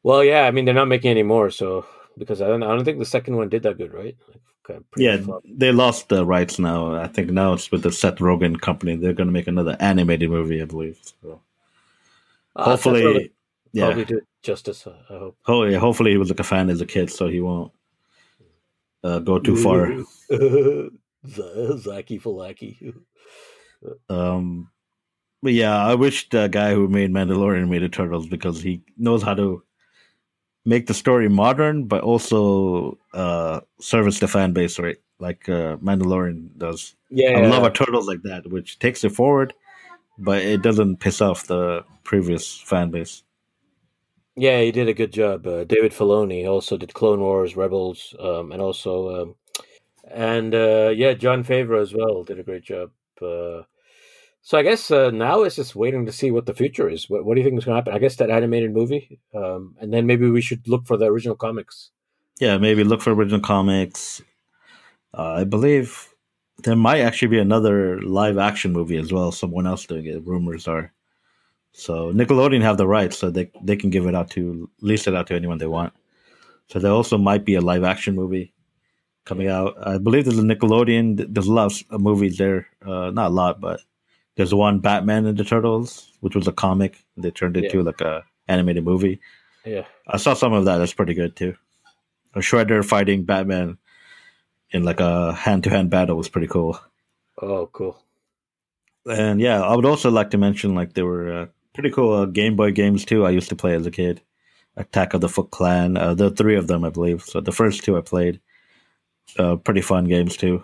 Well, 0.04 0.24
yeah, 0.24 0.44
I 0.44 0.52
mean 0.52 0.66
they're 0.66 0.74
not 0.74 0.88
making 0.88 1.12
any 1.12 1.24
more, 1.24 1.50
so 1.50 1.86
because 2.18 2.42
I 2.42 2.48
don't, 2.48 2.64
I 2.64 2.68
don't 2.68 2.86
think 2.86 3.00
the 3.00 3.06
second 3.06 3.38
one 3.38 3.50
did 3.50 3.64
that 3.64 3.78
good, 3.78 3.94
right? 3.94 4.16
Kind 4.64 4.80
of 4.80 4.86
Yeah, 4.98 5.18
flop. 5.18 5.44
they 5.46 5.72
lost 5.72 6.10
the 6.10 6.26
rights 6.26 6.60
now. 6.60 6.96
I 6.96 7.08
think 7.08 7.32
now 7.32 7.54
it's 7.54 7.72
with 7.72 7.84
the 7.84 7.92
Seth 7.92 8.18
Rogen 8.18 8.60
company. 8.60 8.96
They're 8.96 9.14
going 9.14 9.28
to 9.28 9.34
make 9.34 9.48
another 9.48 9.78
animated 9.80 10.30
movie, 10.30 10.62
I 10.62 10.66
believe. 10.66 11.00
So 11.22 11.42
hopefully, 12.56 13.02
Rogen 13.02 13.32
yeah, 13.72 13.86
probably 13.86 14.06
do 14.06 14.22
justice. 14.44 14.88
I 14.88 15.18
hope. 15.18 15.38
ho- 15.44 15.64
yeah, 15.64 15.78
hopefully 15.78 16.12
he 16.12 16.18
was 16.18 16.30
like 16.30 16.40
a 16.40 16.44
fan 16.44 16.70
as 16.70 16.82
a 16.82 16.86
kid, 16.86 17.10
so 17.10 17.28
he 17.28 17.40
won't 17.40 17.72
uh, 19.04 19.20
go 19.20 19.40
too 19.40 19.56
far. 19.56 19.88
Zaki 21.28 22.20
Falaki. 22.20 22.94
Um, 24.10 24.70
but 25.42 25.54
yeah, 25.54 25.78
I 25.78 25.96
wish 25.96 26.30
the 26.30 26.48
guy 26.48 26.74
who 26.74 26.88
made 26.88 27.12
Mandalorian 27.12 27.70
made 27.70 27.82
the 27.82 27.90
Turtles 27.90 28.28
because 28.28 28.62
he 28.62 28.82
knows 28.98 29.24
how 29.24 29.34
to 29.34 29.64
make 30.66 30.88
the 30.88 30.94
story 30.94 31.30
modern, 31.30 31.86
but 31.86 32.02
also 32.02 32.98
uh, 33.14 33.62
service 33.80 34.20
the 34.20 34.28
fan 34.28 34.54
base, 34.54 34.80
right? 34.80 34.98
Like 35.20 35.48
uh, 35.48 35.78
Mandalorian 35.78 36.50
does. 36.58 36.96
Yeah, 37.10 37.40
I 37.40 37.48
love 37.48 37.64
a 37.64 37.72
Turtles 37.72 38.08
like 38.08 38.22
that, 38.24 38.50
which 38.50 38.80
takes 38.80 39.04
it 39.04 39.10
forward, 39.10 39.54
but 40.20 40.42
it 40.42 40.62
doesn't 40.62 40.98
piss 40.98 41.22
off 41.22 41.48
the 41.48 41.84
previous 42.04 42.60
fan 42.60 42.92
base. 42.92 43.24
yeah, 44.36 44.62
he 44.62 44.72
did 44.72 44.88
a 44.88 44.94
good 44.94 45.12
job. 45.12 45.46
Uh, 45.46 45.64
David 45.66 45.92
Filoni 45.92 46.48
also 46.50 46.78
did 46.78 46.94
Clone 46.94 47.20
Wars, 47.20 47.56
Rebels, 47.56 48.16
um, 48.20 48.52
and 48.52 48.62
also, 48.62 49.22
um, 49.22 49.36
and 50.10 50.56
uh, 50.56 50.92
yeah, 50.96 51.14
Jon 51.14 51.44
Favreau 51.44 51.82
as 51.82 51.94
well 51.94 52.24
did 52.24 52.40
a 52.40 52.44
great 52.44 52.64
job. 52.64 52.92
Uh, 53.22 53.64
so 54.42 54.58
I 54.58 54.64
guess 54.64 54.90
uh, 54.90 55.12
now 55.12 55.44
it's 55.44 55.58
just 55.58 55.76
waiting 55.76 56.06
to 56.06 56.12
see 56.12 56.32
what 56.32 56.46
the 56.46 56.54
future 56.54 56.90
is. 56.90 57.10
What, 57.10 57.26
what 57.26 57.36
do 57.36 57.42
you 57.42 57.46
think 57.46 57.58
is 57.58 57.66
going 57.66 57.76
to 57.76 57.80
happen? 57.80 57.94
I 57.94 58.00
guess 58.00 58.16
that 58.16 58.30
animated 58.30 58.74
movie, 58.74 59.20
um, 59.36 59.76
and 59.80 59.94
then 59.94 60.06
maybe 60.06 60.30
we 60.30 60.42
should 60.42 60.68
look 60.68 60.88
for 60.88 60.98
the 60.98 61.06
original 61.06 61.36
comics. 61.36 61.92
Yeah, 62.40 62.58
maybe 62.58 62.86
look 62.86 63.02
for 63.02 63.12
original 63.14 63.42
comics. 63.42 64.22
Uh, 65.14 65.34
I 65.34 65.44
believe 65.44 66.09
there 66.64 66.76
might 66.76 67.02
actually 67.02 67.30
be 67.30 67.40
another 67.40 68.02
live 68.02 68.38
action 68.38 68.74
movie 68.74 68.98
as 68.98 69.12
well. 69.12 69.32
Someone 69.32 69.68
else 69.68 69.86
doing 69.86 70.06
it. 70.06 70.26
Rumors 70.26 70.68
are. 70.68 70.92
So 71.72 72.12
Nickelodeon 72.12 72.62
have 72.62 72.78
the 72.78 72.88
rights, 72.88 73.18
so 73.18 73.30
they 73.30 73.52
they 73.62 73.76
can 73.76 73.90
give 73.90 74.06
it 74.08 74.16
out 74.16 74.30
to 74.32 74.70
lease 74.82 75.08
it 75.08 75.16
out 75.16 75.28
to 75.28 75.36
anyone 75.36 75.60
they 75.60 75.68
want. 75.68 75.94
So 76.68 76.80
there 76.80 76.92
also 76.92 77.18
might 77.18 77.46
be 77.46 77.56
a 77.56 77.62
live 77.62 77.84
action 77.84 78.16
movie 78.16 78.54
coming 79.26 79.48
out. 79.48 79.76
I 79.86 79.98
believe 79.98 80.26
there's 80.26 80.40
a 80.40 80.44
Nickelodeon. 80.44 81.34
There's 81.34 81.48
a 81.48 81.54
lot 81.54 81.72
of 81.90 82.02
movies 82.02 82.38
there. 82.38 82.68
Uh, 82.86 83.12
not 83.12 83.28
a 83.28 83.34
lot, 83.34 83.62
but 83.62 83.82
there's 84.36 84.54
one 84.54 84.80
Batman 84.80 85.26
and 85.26 85.38
the 85.38 85.44
Turtles, 85.44 86.12
which 86.22 86.36
was 86.36 86.48
a 86.48 86.52
comic. 86.52 87.04
They 87.18 87.32
turned 87.32 87.58
it 87.58 87.66
into 87.66 87.84
like 87.84 88.02
a 88.02 88.24
animated 88.48 88.84
movie. 88.84 89.20
Yeah, 89.66 89.86
I 90.08 90.18
saw 90.18 90.34
some 90.34 90.54
of 90.54 90.66
that. 90.66 90.78
That's 90.78 90.94
pretty 90.94 91.14
good 91.14 91.36
too. 91.36 91.56
A 92.34 92.40
Shredder 92.40 92.84
fighting 92.84 93.24
Batman 93.24 93.78
in 94.72 94.84
like 94.84 95.00
a 95.00 95.34
hand 95.34 95.64
to 95.64 95.70
hand 95.70 95.90
battle 95.90 96.18
was 96.18 96.30
pretty 96.30 96.48
cool. 96.48 96.80
oh, 97.42 97.70
cool. 97.72 98.02
And 99.10 99.40
yeah, 99.40 99.62
I 99.62 99.76
would 99.76 99.86
also 99.86 100.12
like 100.12 100.32
to 100.32 100.38
mention 100.38 100.76
like 100.76 100.94
there 100.94 101.06
were 101.06 101.34
uh, 101.34 101.46
pretty 101.74 101.90
cool 101.90 102.14
uh, 102.14 102.26
Game 102.26 102.56
Boy 102.56 102.72
games 102.72 103.06
too. 103.06 103.26
I 103.26 103.32
used 103.32 103.50
to 103.50 103.56
play 103.56 103.74
as 103.74 103.86
a 103.86 103.92
kid. 103.92 104.22
Attack 104.76 105.14
of 105.14 105.22
the 105.22 105.30
Foot 105.30 105.52
Clan. 105.52 105.98
Uh, 105.98 106.16
are 106.20 106.30
three 106.30 106.56
of 106.56 106.68
them, 106.68 106.86
I 106.86 106.90
believe. 106.90 107.24
So 107.24 107.42
the 107.42 107.52
first 107.52 107.84
two 107.84 107.98
I 107.98 108.02
played. 108.02 108.40
Uh, 109.38 109.56
pretty 109.58 109.82
fun 109.82 110.06
games 110.06 110.38
too. 110.38 110.64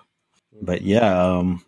But 0.61 0.81
yeah, 0.81 1.21
um, 1.21 1.63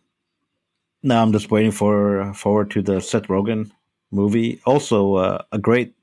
now 1.03 1.21
I'm 1.21 1.31
just 1.31 1.51
waiting 1.51 1.71
for 1.71 2.33
forward 2.33 2.71
to 2.71 2.81
the 2.81 3.01
Seth 3.01 3.27
Rogen 3.27 3.71
movie. 4.11 4.61
Also, 4.65 5.15
uh, 5.15 5.43
a 5.51 5.57
great 5.57 5.93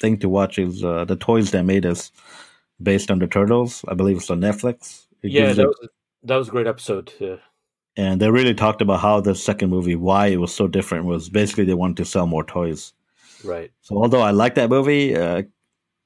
thing 0.00 0.18
to 0.18 0.28
watch 0.28 0.58
is 0.58 0.84
uh, 0.84 1.04
the 1.04 1.16
Toys 1.16 1.52
That 1.52 1.64
Made 1.64 1.86
Us, 1.86 2.10
based 2.82 3.10
on 3.10 3.18
the 3.18 3.26
Turtles. 3.26 3.84
I 3.88 3.94
believe 3.94 4.16
it's 4.16 4.30
on 4.30 4.40
Netflix. 4.40 5.06
It 5.22 5.30
Yeah, 5.30 5.52
that 5.52 5.64
a- 5.64 5.66
was 5.68 5.88
that 6.24 6.36
was 6.36 6.48
a 6.48 6.50
great 6.52 6.66
episode. 6.66 7.12
Uh, 7.20 7.36
and 7.96 8.20
they 8.20 8.30
really 8.30 8.54
talked 8.54 8.80
about 8.80 9.00
how 9.00 9.20
the 9.20 9.34
second 9.34 9.70
movie, 9.70 9.96
why 9.96 10.28
it 10.28 10.36
was 10.40 10.54
so 10.54 10.66
different, 10.68 11.04
was 11.04 11.28
basically 11.28 11.64
they 11.64 11.74
wanted 11.74 11.96
to 11.98 12.04
sell 12.04 12.26
more 12.26 12.44
toys. 12.44 12.92
right. 13.44 13.70
So 13.82 13.96
although 13.96 14.20
I 14.22 14.30
like 14.30 14.54
that 14.54 14.70
movie, 14.70 15.16
uh, 15.16 15.42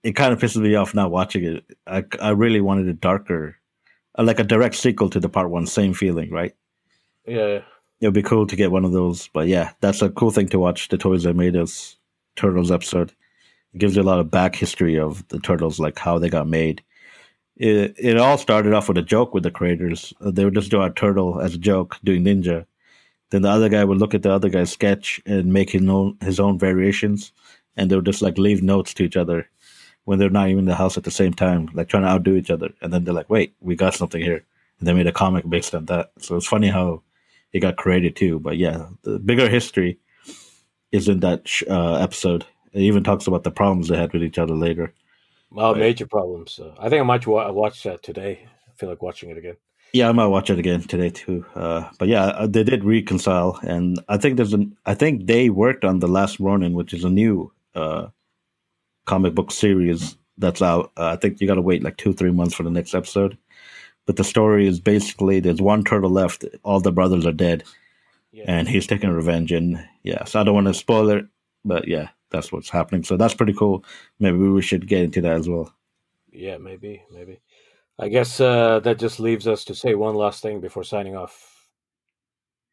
it 0.02 0.12
kind 0.16 0.32
of 0.32 0.38
pisses 0.40 0.60
me 0.62 0.74
off 0.74 0.94
not 0.94 1.10
watching 1.10 1.44
it. 1.44 1.64
I, 1.86 2.04
I 2.20 2.30
really 2.30 2.60
wanted 2.60 2.88
it 2.88 3.00
darker, 3.00 3.56
uh, 4.18 4.22
like 4.24 4.38
a 4.40 4.44
direct 4.44 4.74
sequel 4.76 5.10
to 5.10 5.20
the 5.20 5.28
part 5.28 5.50
one, 5.50 5.66
same 5.66 5.92
feeling, 5.94 6.30
right? 6.30 6.54
Yeah. 7.26 7.60
It 8.00 8.06
would 8.06 8.14
be 8.14 8.22
cool 8.22 8.46
to 8.46 8.56
get 8.56 8.70
one 8.70 8.84
of 8.84 8.92
those. 8.92 9.28
But 9.28 9.48
yeah, 9.48 9.72
that's 9.80 10.02
a 10.02 10.10
cool 10.10 10.30
thing 10.30 10.48
to 10.48 10.58
watch. 10.58 10.88
The 10.88 10.98
Toys 10.98 11.22
That 11.24 11.34
Made 11.36 11.56
Us 11.56 11.96
Turtles 12.36 12.70
episode. 12.70 13.12
It 13.74 13.78
gives 13.78 13.96
you 13.96 14.02
a 14.02 14.04
lot 14.04 14.18
of 14.20 14.30
back 14.30 14.54
history 14.56 14.98
of 14.98 15.26
the 15.28 15.38
turtles, 15.40 15.78
like 15.80 15.98
how 15.98 16.18
they 16.18 16.28
got 16.28 16.48
made. 16.48 16.82
It 17.56 17.94
it 17.98 18.18
all 18.18 18.36
started 18.38 18.74
off 18.74 18.88
with 18.88 18.98
a 18.98 19.02
joke 19.02 19.32
with 19.32 19.42
the 19.42 19.50
creators. 19.50 20.12
They 20.20 20.44
would 20.44 20.54
just 20.54 20.70
do 20.70 20.82
a 20.82 20.90
turtle 20.90 21.40
as 21.40 21.54
a 21.54 21.58
joke, 21.58 21.96
doing 22.04 22.24
ninja. 22.24 22.66
Then 23.30 23.42
the 23.42 23.48
other 23.48 23.68
guy 23.68 23.82
would 23.84 23.98
look 23.98 24.14
at 24.14 24.22
the 24.22 24.32
other 24.32 24.48
guy's 24.48 24.70
sketch 24.72 25.20
and 25.26 25.52
make 25.52 25.70
his 25.70 25.88
own 25.88 26.16
his 26.20 26.38
own 26.38 26.58
variations, 26.58 27.32
and 27.76 27.90
they 27.90 27.96
would 27.96 28.04
just 28.04 28.22
like 28.22 28.38
leave 28.38 28.62
notes 28.62 28.92
to 28.94 29.04
each 29.04 29.16
other 29.16 29.48
when 30.04 30.18
they're 30.18 30.30
not 30.30 30.48
even 30.48 30.60
in 30.60 30.64
the 30.66 30.74
house 30.74 30.96
at 30.96 31.04
the 31.04 31.10
same 31.10 31.32
time, 31.32 31.68
like 31.74 31.88
trying 31.88 32.04
to 32.04 32.08
outdo 32.08 32.36
each 32.36 32.50
other. 32.50 32.70
And 32.80 32.92
then 32.92 33.04
they're 33.04 33.14
like, 33.14 33.30
"Wait, 33.30 33.54
we 33.60 33.74
got 33.74 33.94
something 33.94 34.22
here," 34.22 34.44
and 34.78 34.86
they 34.86 34.92
made 34.92 35.06
a 35.06 35.12
comic 35.12 35.48
based 35.48 35.74
on 35.74 35.86
that. 35.86 36.12
So 36.18 36.36
it's 36.36 36.46
funny 36.46 36.68
how 36.68 37.02
it 37.52 37.60
got 37.60 37.76
created 37.76 38.16
too. 38.16 38.38
But 38.38 38.58
yeah, 38.58 38.86
the 39.02 39.18
bigger 39.18 39.48
history 39.48 39.98
is 40.92 41.08
in 41.08 41.20
that 41.20 41.50
uh, 41.68 41.94
episode. 41.94 42.44
It 42.72 42.82
even 42.82 43.02
talks 43.02 43.26
about 43.26 43.44
the 43.44 43.50
problems 43.50 43.88
they 43.88 43.96
had 43.96 44.12
with 44.12 44.22
each 44.22 44.38
other 44.38 44.54
later. 44.54 44.92
Well, 45.56 45.72
Right. 45.72 45.80
major 45.80 46.06
problems. 46.06 46.58
Uh, 46.58 46.74
I 46.78 46.88
think 46.88 47.00
I 47.00 47.04
might 47.04 47.26
wa- 47.26 47.50
watch 47.50 47.82
that 47.84 48.02
today. 48.02 48.46
I 48.68 48.72
feel 48.78 48.88
like 48.90 49.02
watching 49.02 49.30
it 49.30 49.38
again. 49.38 49.56
Yeah, 49.92 50.08
I 50.08 50.12
might 50.12 50.26
watch 50.26 50.50
it 50.50 50.58
again 50.58 50.82
today 50.82 51.08
too. 51.10 51.46
Uh, 51.54 51.88
but 51.98 52.08
yeah, 52.08 52.26
uh, 52.26 52.46
they 52.46 52.62
did 52.64 52.84
reconcile, 52.84 53.58
and 53.62 53.98
I 54.08 54.18
think 54.18 54.36
there's 54.36 54.52
an. 54.52 54.76
I 54.84 54.94
think 54.94 55.26
they 55.26 55.48
worked 55.48 55.84
on 55.84 56.00
the 56.00 56.08
Last 56.08 56.38
Ronin, 56.40 56.74
which 56.74 56.92
is 56.92 57.04
a 57.04 57.08
new 57.08 57.52
uh, 57.74 58.08
comic 59.06 59.34
book 59.34 59.50
series 59.50 60.16
that's 60.38 60.60
out. 60.60 60.92
Uh, 60.96 61.06
I 61.06 61.16
think 61.16 61.40
you 61.40 61.46
got 61.46 61.54
to 61.54 61.62
wait 61.62 61.82
like 61.82 61.96
two, 61.96 62.12
three 62.12 62.32
months 62.32 62.54
for 62.54 62.62
the 62.64 62.70
next 62.70 62.94
episode. 62.94 63.38
But 64.06 64.16
the 64.16 64.24
story 64.24 64.66
is 64.68 64.78
basically 64.80 65.40
there's 65.40 65.62
one 65.62 65.82
turtle 65.84 66.10
left. 66.10 66.44
All 66.62 66.80
the 66.80 66.92
brothers 66.92 67.24
are 67.26 67.32
dead, 67.32 67.64
Yeah. 68.32 68.44
and 68.46 68.68
he's 68.68 68.86
taking 68.86 69.10
revenge. 69.10 69.50
And 69.52 69.82
yeah, 70.02 70.24
so 70.24 70.40
I 70.40 70.44
don't 70.44 70.54
want 70.54 70.66
to 70.66 70.74
spoil 70.74 71.08
it, 71.10 71.26
but 71.64 71.88
yeah, 71.88 72.08
that's 72.30 72.52
what's 72.52 72.70
happening. 72.70 73.04
So 73.04 73.16
that's 73.16 73.34
pretty 73.34 73.52
cool. 73.54 73.84
Maybe 74.18 74.38
we 74.38 74.62
should 74.62 74.88
get 74.88 75.02
into 75.02 75.20
that 75.22 75.36
as 75.36 75.48
well. 75.48 75.72
Yeah, 76.32 76.58
maybe, 76.58 77.02
maybe. 77.12 77.40
I 77.98 78.08
guess 78.08 78.40
uh, 78.40 78.80
that 78.80 78.98
just 78.98 79.20
leaves 79.20 79.46
us 79.46 79.64
to 79.64 79.74
say 79.74 79.94
one 79.94 80.14
last 80.14 80.42
thing 80.42 80.60
before 80.60 80.84
signing 80.84 81.16
off. 81.16 81.68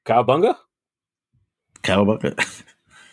Cowabunga? 0.06 0.58
Cowabunga. 1.82 2.64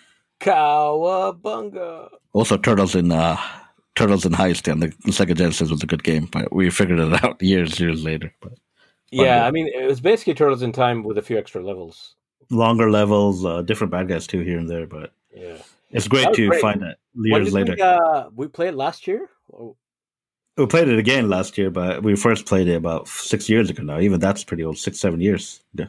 Cowabunga. 0.40 2.08
also, 2.32 2.56
turtles 2.56 2.94
in 2.94 3.12
uh, 3.12 3.36
Turtles 3.94 4.24
in 4.24 4.32
Heist 4.32 4.70
on 4.70 4.80
the 4.80 4.88
Sega 5.08 5.36
Genesis 5.36 5.70
was 5.70 5.82
a 5.82 5.86
good 5.86 6.02
game, 6.02 6.26
but 6.32 6.52
we 6.52 6.70
figured 6.70 6.98
it 6.98 7.24
out 7.24 7.40
years, 7.42 7.78
years 7.78 8.02
later. 8.02 8.32
But 8.40 8.54
yeah, 9.10 9.46
I 9.46 9.50
mean, 9.50 9.68
it 9.68 9.84
was 9.84 10.00
basically 10.00 10.34
Turtles 10.34 10.62
in 10.62 10.72
Time 10.72 11.02
with 11.02 11.18
a 11.18 11.22
few 11.22 11.36
extra 11.38 11.62
levels. 11.62 12.14
Longer 12.50 12.90
levels, 12.90 13.44
uh, 13.44 13.62
different 13.62 13.90
bad 13.90 14.08
guys 14.08 14.26
too 14.26 14.40
here 14.40 14.58
and 14.58 14.68
there, 14.68 14.86
but 14.86 15.12
yeah, 15.36 15.58
it's 15.90 16.08
great 16.08 16.32
to 16.34 16.48
great. 16.48 16.60
find 16.60 16.80
that 16.82 16.98
years 17.14 17.52
later. 17.52 17.74
We, 17.74 17.82
uh, 17.82 18.24
we 18.34 18.48
played 18.48 18.74
last 18.74 19.06
year. 19.06 19.28
Or? 19.48 19.74
We 20.56 20.66
played 20.66 20.88
it 20.88 20.98
again 20.98 21.28
last 21.28 21.56
year, 21.56 21.70
but 21.70 22.02
we 22.02 22.16
first 22.16 22.46
played 22.46 22.68
it 22.68 22.74
about 22.74 23.08
six 23.08 23.48
years 23.48 23.70
ago 23.70 23.82
now. 23.82 24.00
Even 24.00 24.20
that's 24.20 24.44
pretty 24.44 24.64
old, 24.64 24.78
six, 24.78 25.00
seven 25.00 25.20
years. 25.20 25.62
Yeah. 25.74 25.86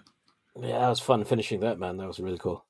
Yeah, 0.59 0.85
it 0.85 0.89
was 0.89 0.99
fun 0.99 1.23
finishing 1.23 1.61
that, 1.61 1.79
man. 1.79 1.97
That 1.97 2.07
was 2.07 2.19
really 2.19 2.37
cool. 2.37 2.65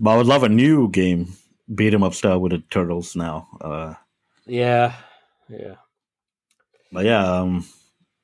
But 0.00 0.10
I 0.10 0.16
would 0.16 0.26
love 0.26 0.42
a 0.42 0.48
new 0.48 0.88
game, 0.90 1.32
beat 1.74 1.94
'em 1.94 2.02
up 2.02 2.14
style 2.14 2.40
with 2.40 2.52
the 2.52 2.58
turtles 2.70 3.14
now. 3.16 3.48
Uh, 3.60 3.94
yeah, 4.46 4.94
yeah. 5.48 5.76
But 6.92 7.04
yeah, 7.04 7.24
um, 7.24 7.66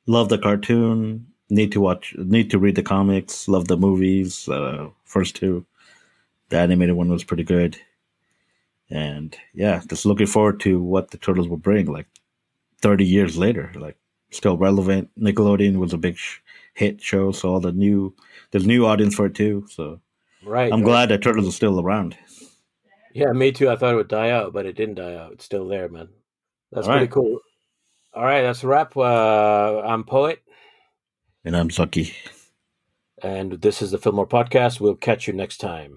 love 0.06 0.28
the 0.28 0.38
cartoon. 0.38 1.26
Need 1.50 1.72
to 1.72 1.80
watch. 1.80 2.14
Need 2.18 2.50
to 2.50 2.58
read 2.58 2.74
the 2.74 2.82
comics. 2.82 3.46
Love 3.48 3.68
the 3.68 3.76
movies. 3.76 4.48
Uh, 4.48 4.88
first 5.04 5.36
two. 5.36 5.66
The 6.48 6.58
animated 6.58 6.96
one 6.96 7.10
was 7.10 7.24
pretty 7.24 7.44
good. 7.44 7.78
And 8.90 9.36
yeah, 9.54 9.82
just 9.88 10.06
looking 10.06 10.26
forward 10.26 10.60
to 10.60 10.80
what 10.80 11.10
the 11.10 11.18
turtles 11.18 11.48
will 11.48 11.56
bring. 11.56 11.86
Like 11.86 12.06
thirty 12.80 13.04
years 13.04 13.36
later, 13.36 13.72
like 13.76 13.96
still 14.30 14.56
relevant. 14.56 15.10
Nickelodeon 15.18 15.78
was 15.78 15.92
a 15.92 15.98
big 15.98 16.16
sh- 16.16 16.38
hit 16.74 17.00
show, 17.00 17.32
so 17.32 17.48
all 17.50 17.60
the 17.60 17.72
new 17.72 18.14
there's 18.50 18.66
new 18.66 18.86
audience 18.86 19.14
for 19.14 19.26
it 19.26 19.34
too. 19.34 19.66
So 19.70 20.00
right, 20.44 20.72
I'm 20.72 20.80
right. 20.80 20.86
glad 20.86 21.08
that 21.08 21.22
turtles 21.22 21.48
are 21.48 21.52
still 21.52 21.80
around. 21.80 22.16
Yeah, 23.14 23.32
me 23.32 23.52
too. 23.52 23.70
I 23.70 23.76
thought 23.76 23.92
it 23.92 23.96
would 23.96 24.08
die 24.08 24.30
out, 24.30 24.52
but 24.52 24.66
it 24.66 24.76
didn't 24.76 24.96
die 24.96 25.14
out. 25.14 25.32
It's 25.32 25.44
still 25.44 25.66
there, 25.68 25.88
man. 25.88 26.08
That's 26.72 26.86
All 26.86 26.94
pretty 26.94 27.04
right. 27.04 27.12
cool. 27.12 27.40
All 28.12 28.24
right, 28.24 28.42
that's 28.42 28.62
a 28.62 28.66
wrap. 28.66 28.96
Uh, 28.96 29.80
I'm 29.80 30.04
Poet. 30.04 30.42
And 31.44 31.56
I'm 31.56 31.68
Zucky. 31.68 32.14
And 33.22 33.52
this 33.52 33.82
is 33.82 33.92
the 33.92 33.98
Fillmore 33.98 34.26
Podcast. 34.26 34.80
We'll 34.80 34.94
catch 34.94 35.26
you 35.26 35.32
next 35.32 35.58
time. 35.58 35.96